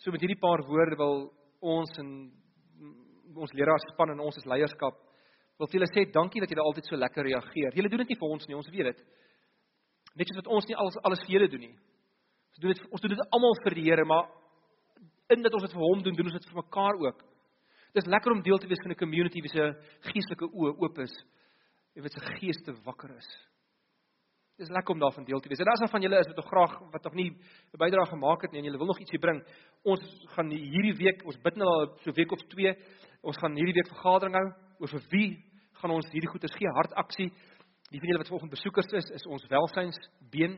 So 0.00 0.12
met 0.14 0.22
hierdie 0.22 0.40
paar 0.40 0.62
woorde 0.68 0.96
wil 1.00 1.24
ons 1.66 1.96
en 1.98 2.10
ons 3.38 3.52
leraarspan 3.52 4.10
en 4.14 4.20
ons 4.20 4.36
as 4.36 4.48
leierskap 4.48 4.96
wil 5.58 5.68
vir 5.70 5.78
julle 5.78 5.88
sê 5.92 6.04
dankie 6.12 6.42
dat 6.42 6.50
julle 6.52 6.64
altyd 6.68 6.88
so 6.88 6.98
lekker 7.00 7.24
reageer. 7.24 7.76
Julle 7.76 7.88
doen 7.88 8.02
dit 8.04 8.12
nie 8.12 8.18
vir 8.20 8.32
ons 8.34 8.48
nie, 8.48 8.56
ons 8.56 8.72
weet 8.72 8.90
dit. 8.90 8.98
Net 10.16 10.28
soos 10.28 10.40
wat 10.42 10.50
ons 10.58 10.68
nie 10.68 10.76
alles 10.76 10.98
alles 11.02 11.22
vir 11.24 11.36
julle 11.36 11.48
doen 11.52 11.64
nie. 11.64 11.76
Ons 12.52 12.60
doen 12.60 12.74
dit 12.74 12.82
ons 12.90 13.04
doen 13.04 13.14
dit 13.14 13.24
almal 13.38 13.56
vir 13.64 13.78
die 13.78 13.86
Here, 13.88 14.04
maar 14.04 14.28
in 15.32 15.42
dat 15.42 15.56
ons 15.56 15.64
dit 15.66 15.74
vir 15.74 15.84
hom 15.84 16.04
doen, 16.04 16.16
doen 16.16 16.30
ons 16.30 16.36
dit 16.36 16.50
vir 16.50 16.60
mekaar 16.60 17.00
ook. 17.06 17.24
Dis 17.96 18.08
lekker 18.12 18.32
om 18.32 18.44
deel 18.44 18.60
te 18.60 18.68
wees 18.68 18.82
van 18.84 18.92
'n 18.92 19.00
community 19.00 19.40
wie 19.40 19.52
se 19.52 19.64
geestelike 20.12 20.48
oë 20.52 20.76
oop 20.76 20.98
is 20.98 21.14
en 21.96 22.02
wie 22.02 22.12
se 22.12 22.20
geeste 22.40 22.72
wakker 22.84 23.16
is. 23.16 23.28
Dis 24.56 24.70
lekker 24.72 24.94
om 24.94 25.00
daarvan 25.00 25.24
deel 25.24 25.40
te 25.40 25.48
wees. 25.48 25.60
En 25.60 25.68
as 25.68 25.80
daar 25.80 25.88
van 25.92 26.02
julle 26.02 26.18
is 26.18 26.26
wat 26.26 26.36
nog 26.36 26.48
graag 26.48 26.78
wat 26.92 27.04
nog 27.04 27.14
nie 27.14 27.30
'n 27.30 27.78
bydrae 27.78 28.06
gemaak 28.06 28.42
het 28.42 28.52
nie 28.52 28.58
en 28.60 28.64
julle 28.64 28.78
wil 28.78 28.86
nog 28.86 29.00
ietsie 29.00 29.18
bring, 29.18 29.44
ons 29.84 30.00
gaan 30.34 30.50
hierdie 30.50 30.96
week, 30.96 31.24
ons 31.24 31.36
bid 31.36 31.56
nou 31.56 31.68
al 31.68 31.96
so 32.04 32.12
week 32.12 32.32
of 32.32 32.40
2, 32.48 32.76
ons 33.26 33.38
gaan 33.42 33.58
hierdie 33.58 33.74
week 33.74 33.90
vergadering 33.90 34.36
hou 34.38 34.46
oor 34.82 34.92
vir 34.92 35.04
wie 35.12 35.28
gaan 35.80 35.92
ons 35.96 36.08
hierdie 36.12 36.30
goeders 36.30 36.54
gee, 36.56 36.70
hartaksie. 36.78 37.28
Die 37.90 38.00
van 38.00 38.10
julle 38.10 38.22
wat 38.22 38.30
volgende 38.32 38.56
besoekers 38.56 38.88
is, 38.98 39.10
is 39.14 39.26
ons 39.30 39.46
welsynsbeen 39.50 40.56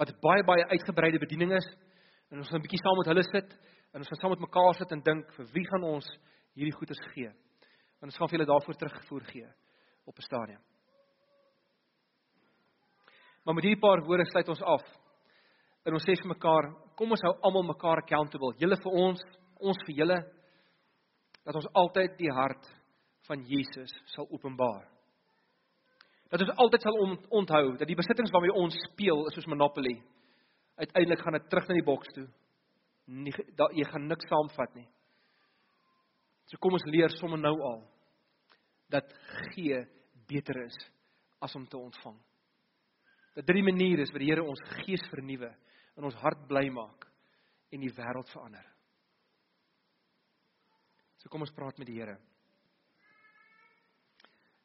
wat 0.00 0.12
baie 0.22 0.44
baie 0.46 0.66
uitgebreide 0.72 1.20
bediening 1.22 1.52
is. 1.56 1.66
En 2.30 2.38
ons 2.38 2.48
gaan 2.48 2.60
'n 2.60 2.66
bietjie 2.66 2.82
saam 2.82 2.96
met 2.98 3.10
hulle 3.10 3.24
sit 3.24 3.50
en 3.92 4.00
ons 4.00 4.08
gaan 4.08 4.20
saam 4.20 4.30
met 4.30 4.46
mekaar 4.46 4.74
sit 4.74 4.92
en 4.92 5.02
dink 5.02 5.32
vir 5.36 5.46
wie 5.54 5.66
gaan 5.66 5.84
ons 5.84 6.06
hierdie 6.54 6.76
goeders 6.78 7.02
gee. 7.14 7.30
Want 8.00 8.12
ons 8.12 8.16
gaan 8.16 8.28
vir 8.28 8.38
julle 8.38 8.52
daarvoor 8.52 8.76
terugvoer 8.76 9.24
gee 9.32 9.48
op 10.06 10.16
'n 10.16 10.22
stadium. 10.22 10.62
Maar 13.44 13.54
met 13.54 13.64
hierdie 13.64 13.80
paar 13.80 14.02
woorde 14.04 14.24
sluit 14.24 14.48
ons 14.48 14.62
af. 14.62 14.84
En 15.84 15.92
ons 15.92 16.04
sê 16.04 16.14
vir 16.14 16.28
mekaar, 16.28 16.74
kom 16.96 17.10
ons 17.10 17.22
hou 17.22 17.34
almal 17.42 17.62
mekaar 17.62 17.98
accountable. 18.02 18.54
Julle 18.58 18.76
vir 18.76 18.92
ons, 18.92 19.20
ons 19.60 19.78
vir 19.86 19.94
julle 19.96 20.39
dat 21.44 21.56
ons 21.56 21.68
altyd 21.72 22.16
die 22.18 22.30
hart 22.34 22.68
van 23.28 23.44
Jesus 23.48 23.92
sal 24.14 24.28
openbaar. 24.30 24.86
Dat 26.30 26.44
ons 26.44 26.56
altyd 26.62 26.84
sal 26.86 26.98
onthou 27.40 27.64
dat 27.76 27.88
die 27.88 27.98
besittings 27.98 28.30
waarmee 28.34 28.54
ons 28.54 28.76
speel 28.90 29.26
is 29.26 29.34
soos 29.34 29.48
Monopoly. 29.50 29.96
Uiteindelik 30.78 31.22
gaan 31.24 31.36
dit 31.38 31.48
terug 31.50 31.68
na 31.68 31.76
die 31.76 31.86
boks 31.86 32.12
toe. 32.14 32.26
Nie 33.10 33.34
da, 33.58 33.66
jy 33.74 33.84
gaan 33.90 34.06
niks 34.06 34.28
saamvat 34.30 34.74
nie. 34.78 34.86
So 36.46 36.58
kom 36.62 36.74
ons 36.78 36.86
leer 36.90 37.10
sommer 37.18 37.38
nou 37.38 37.56
al 37.66 37.82
dat 38.90 39.10
gee 39.52 39.78
beter 40.30 40.64
is 40.64 40.78
as 41.42 41.54
om 41.54 41.66
te 41.66 41.78
ontvang. 41.78 42.16
Dat 43.34 43.46
drie 43.46 43.62
maniere 43.62 44.02
is 44.02 44.10
wat 44.10 44.22
die 44.22 44.30
Here 44.30 44.42
ons 44.46 44.62
gees 44.82 45.02
vernuwe 45.10 45.50
en 45.96 46.06
ons 46.06 46.18
hart 46.22 46.46
bly 46.50 46.66
maak 46.74 47.06
en 47.70 47.82
die 47.82 47.92
wêreld 47.94 48.30
verander. 48.34 48.66
So 51.20 51.28
kom 51.28 51.44
ons 51.44 51.52
praat 51.52 51.76
met 51.78 51.88
die 51.90 51.98
Here. 51.98 52.16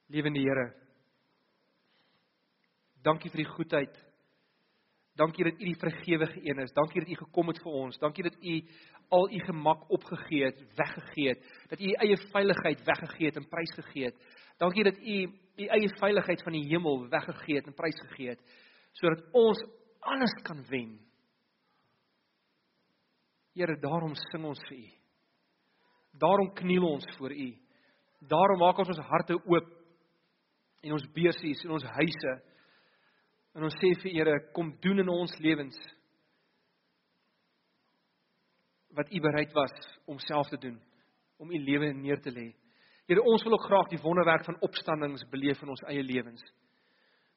Lewende 0.07 0.39
Here. 0.39 0.69
Dankie 3.03 3.29
vir 3.33 3.43
die 3.43 3.51
goedheid. 3.51 3.97
Dankie 5.19 5.45
dat 5.47 5.59
U 5.59 5.67
die 5.67 5.79
vergewige 5.79 6.41
een 6.43 6.63
is. 6.63 6.73
Dankie 6.75 7.03
dat 7.03 7.11
U 7.11 7.19
gekom 7.25 7.51
het 7.51 7.59
vir 7.63 7.77
ons. 7.83 7.99
Dankie 7.99 8.23
dat 8.23 8.39
U 8.39 8.55
al 9.15 9.29
U 9.31 9.39
gemak 9.47 9.85
opgegee 9.93 10.47
het, 10.47 10.63
weggegee 10.79 11.29
het. 11.33 11.45
Dat 11.69 11.79
U 11.79 11.91
U 11.91 11.93
eie 12.07 12.17
veiligheid 12.31 12.83
weggegee 12.87 13.29
het 13.29 13.39
en 13.39 13.49
prysgegee 13.51 14.09
het. 14.09 14.17
Dankie 14.57 14.83
dat 14.87 14.97
U 14.97 15.17
U 15.55 15.65
eie 15.71 15.89
veiligheid 15.99 16.43
van 16.43 16.55
die 16.55 16.65
hemel 16.67 17.07
weggegee 17.09 17.59
het 17.59 17.67
en 17.67 17.75
prysgegee 17.75 18.35
het 18.35 18.61
sodat 18.95 19.25
ons 19.35 19.59
alles 19.99 20.31
kan 20.47 20.61
wen. 20.69 20.93
Here, 23.51 23.75
daarom 23.79 24.15
sing 24.15 24.45
ons 24.47 24.61
vir 24.69 24.77
U. 24.77 25.04
Daarom 26.19 26.53
kniel 26.53 26.85
ons 26.87 27.05
voor 27.17 27.31
U. 27.31 27.49
Daarom 28.19 28.59
maak 28.59 28.77
ons 28.79 28.91
ons 28.93 29.07
harte 29.09 29.35
oop 29.35 29.71
en 30.85 30.95
ons 30.95 31.07
beursies 31.13 31.63
en 31.65 31.75
ons 31.75 31.87
huise. 31.99 32.33
En 33.55 33.67
ons 33.67 33.77
sê 33.81 33.91
vir 34.01 34.17
Here, 34.17 34.35
kom 34.55 34.73
doen 34.83 35.03
in 35.03 35.11
ons 35.11 35.37
lewens 35.43 35.77
wat 38.95 39.11
U 39.11 39.19
bereid 39.19 39.51
was 39.55 39.73
om 40.07 40.19
self 40.23 40.47
te 40.47 40.59
doen, 40.61 40.77
om 41.37 41.51
U 41.51 41.59
lewe 41.59 41.91
neer 41.93 42.21
te 42.23 42.31
lê. 42.31 42.53
Here, 43.09 43.21
ons 43.21 43.43
wil 43.43 43.57
ook 43.57 43.67
graag 43.67 43.89
die 43.91 44.01
wonderwerk 44.01 44.45
van 44.47 44.59
opstandings 44.63 45.25
beleef 45.31 45.61
in 45.61 45.73
ons 45.73 45.83
eie 45.91 46.03
lewens. 46.03 46.41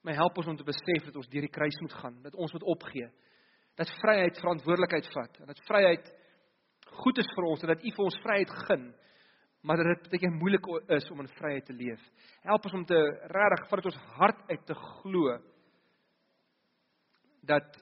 My 0.07 0.15
help 0.15 0.39
ons 0.39 0.53
om 0.53 0.57
te 0.57 0.67
besef 0.67 1.09
dat 1.09 1.19
ons 1.19 1.29
deur 1.29 1.45
die 1.45 1.53
kruis 1.53 1.77
moet 1.83 1.97
gaan, 1.99 2.21
dat 2.23 2.37
ons 2.39 2.55
moet 2.55 2.67
opgee. 2.71 3.09
Dat 3.79 3.91
vryheid 3.99 4.39
verantwoordelikheid 4.39 5.11
vat 5.15 5.43
en 5.43 5.51
dat 5.51 5.67
vryheid 5.67 6.07
goed 7.03 7.19
is 7.19 7.31
vir 7.37 7.45
ons 7.45 7.63
en 7.63 7.73
dat 7.73 7.85
U 7.85 7.93
vir 7.97 8.05
ons 8.05 8.23
vryheid 8.25 8.57
gun 8.69 8.89
maar 9.63 9.77
dat 9.77 9.87
dit 9.87 10.11
baie 10.13 10.31
moeilik 10.39 10.67
is 10.95 11.11
om 11.11 11.21
in 11.21 11.31
vryheid 11.35 11.67
te 11.67 11.75
leef. 11.75 12.03
Help 12.47 12.65
ons 12.69 12.77
om 12.79 12.85
te 12.87 12.99
regtig 13.35 13.67
vanuit 13.71 13.89
ons 13.91 14.03
hart 14.19 14.45
uit 14.53 14.67
te 14.67 14.75
glo 14.75 15.35
dat 17.49 17.81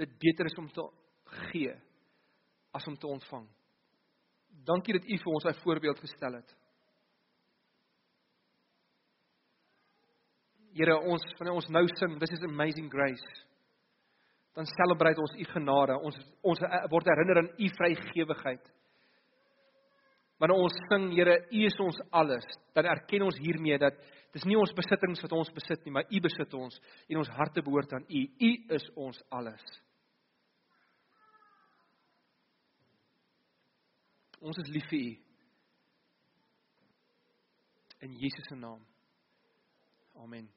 dit 0.00 0.18
beter 0.18 0.48
is 0.50 0.58
om 0.58 0.68
te 0.72 0.84
gee 1.50 1.74
as 2.72 2.86
om 2.88 2.96
te 2.98 3.06
ontvang. 3.06 3.46
Dankie 4.66 4.98
dat 4.98 5.06
U 5.08 5.18
vir 5.18 5.32
ons 5.32 5.44
'n 5.44 5.62
voorbeeld 5.62 5.98
gestel 5.98 6.34
het. 6.34 6.56
Here, 10.74 10.96
ons 11.00 11.22
wanneer 11.38 11.54
ons 11.54 11.68
nou 11.68 11.86
sing, 11.96 12.18
this 12.18 12.30
is 12.30 12.42
amazing 12.42 12.90
grace. 12.90 13.51
Dan 14.52 14.68
celebrate 14.68 15.20
ons 15.20 15.34
U 15.38 15.44
genade. 15.54 15.96
Ons 16.04 16.18
ons 16.44 16.62
word 16.92 17.08
herinner 17.08 17.40
aan 17.40 17.52
U 17.56 17.68
vrygewigheid. 17.78 18.72
Wanneer 20.42 20.58
ons 20.58 20.80
sing, 20.90 21.06
Here, 21.14 21.36
U 21.54 21.62
is 21.68 21.78
ons 21.80 22.00
alles, 22.10 22.46
dan 22.74 22.88
erken 22.90 23.22
ons 23.28 23.38
hiermee 23.38 23.78
dat 23.78 23.98
dis 24.34 24.44
nie 24.48 24.58
ons 24.58 24.72
besittings 24.74 25.22
wat 25.22 25.34
ons 25.36 25.52
besit 25.54 25.84
nie, 25.86 25.92
maar 25.94 26.08
U 26.10 26.20
besit 26.24 26.56
ons 26.58 26.80
en 27.06 27.20
ons 27.22 27.34
harte 27.36 27.62
behoort 27.62 27.94
aan 27.94 28.08
U. 28.08 28.22
U 28.26 28.50
is 28.74 28.88
ons 28.98 29.20
alles. 29.30 29.62
Ons 34.42 34.58
is 34.64 34.72
lief 34.74 34.88
vir 34.90 35.04
U. 35.04 35.12
In 38.02 38.18
Jesus 38.18 38.48
se 38.50 38.58
naam. 38.58 38.82
Amen. 40.18 40.50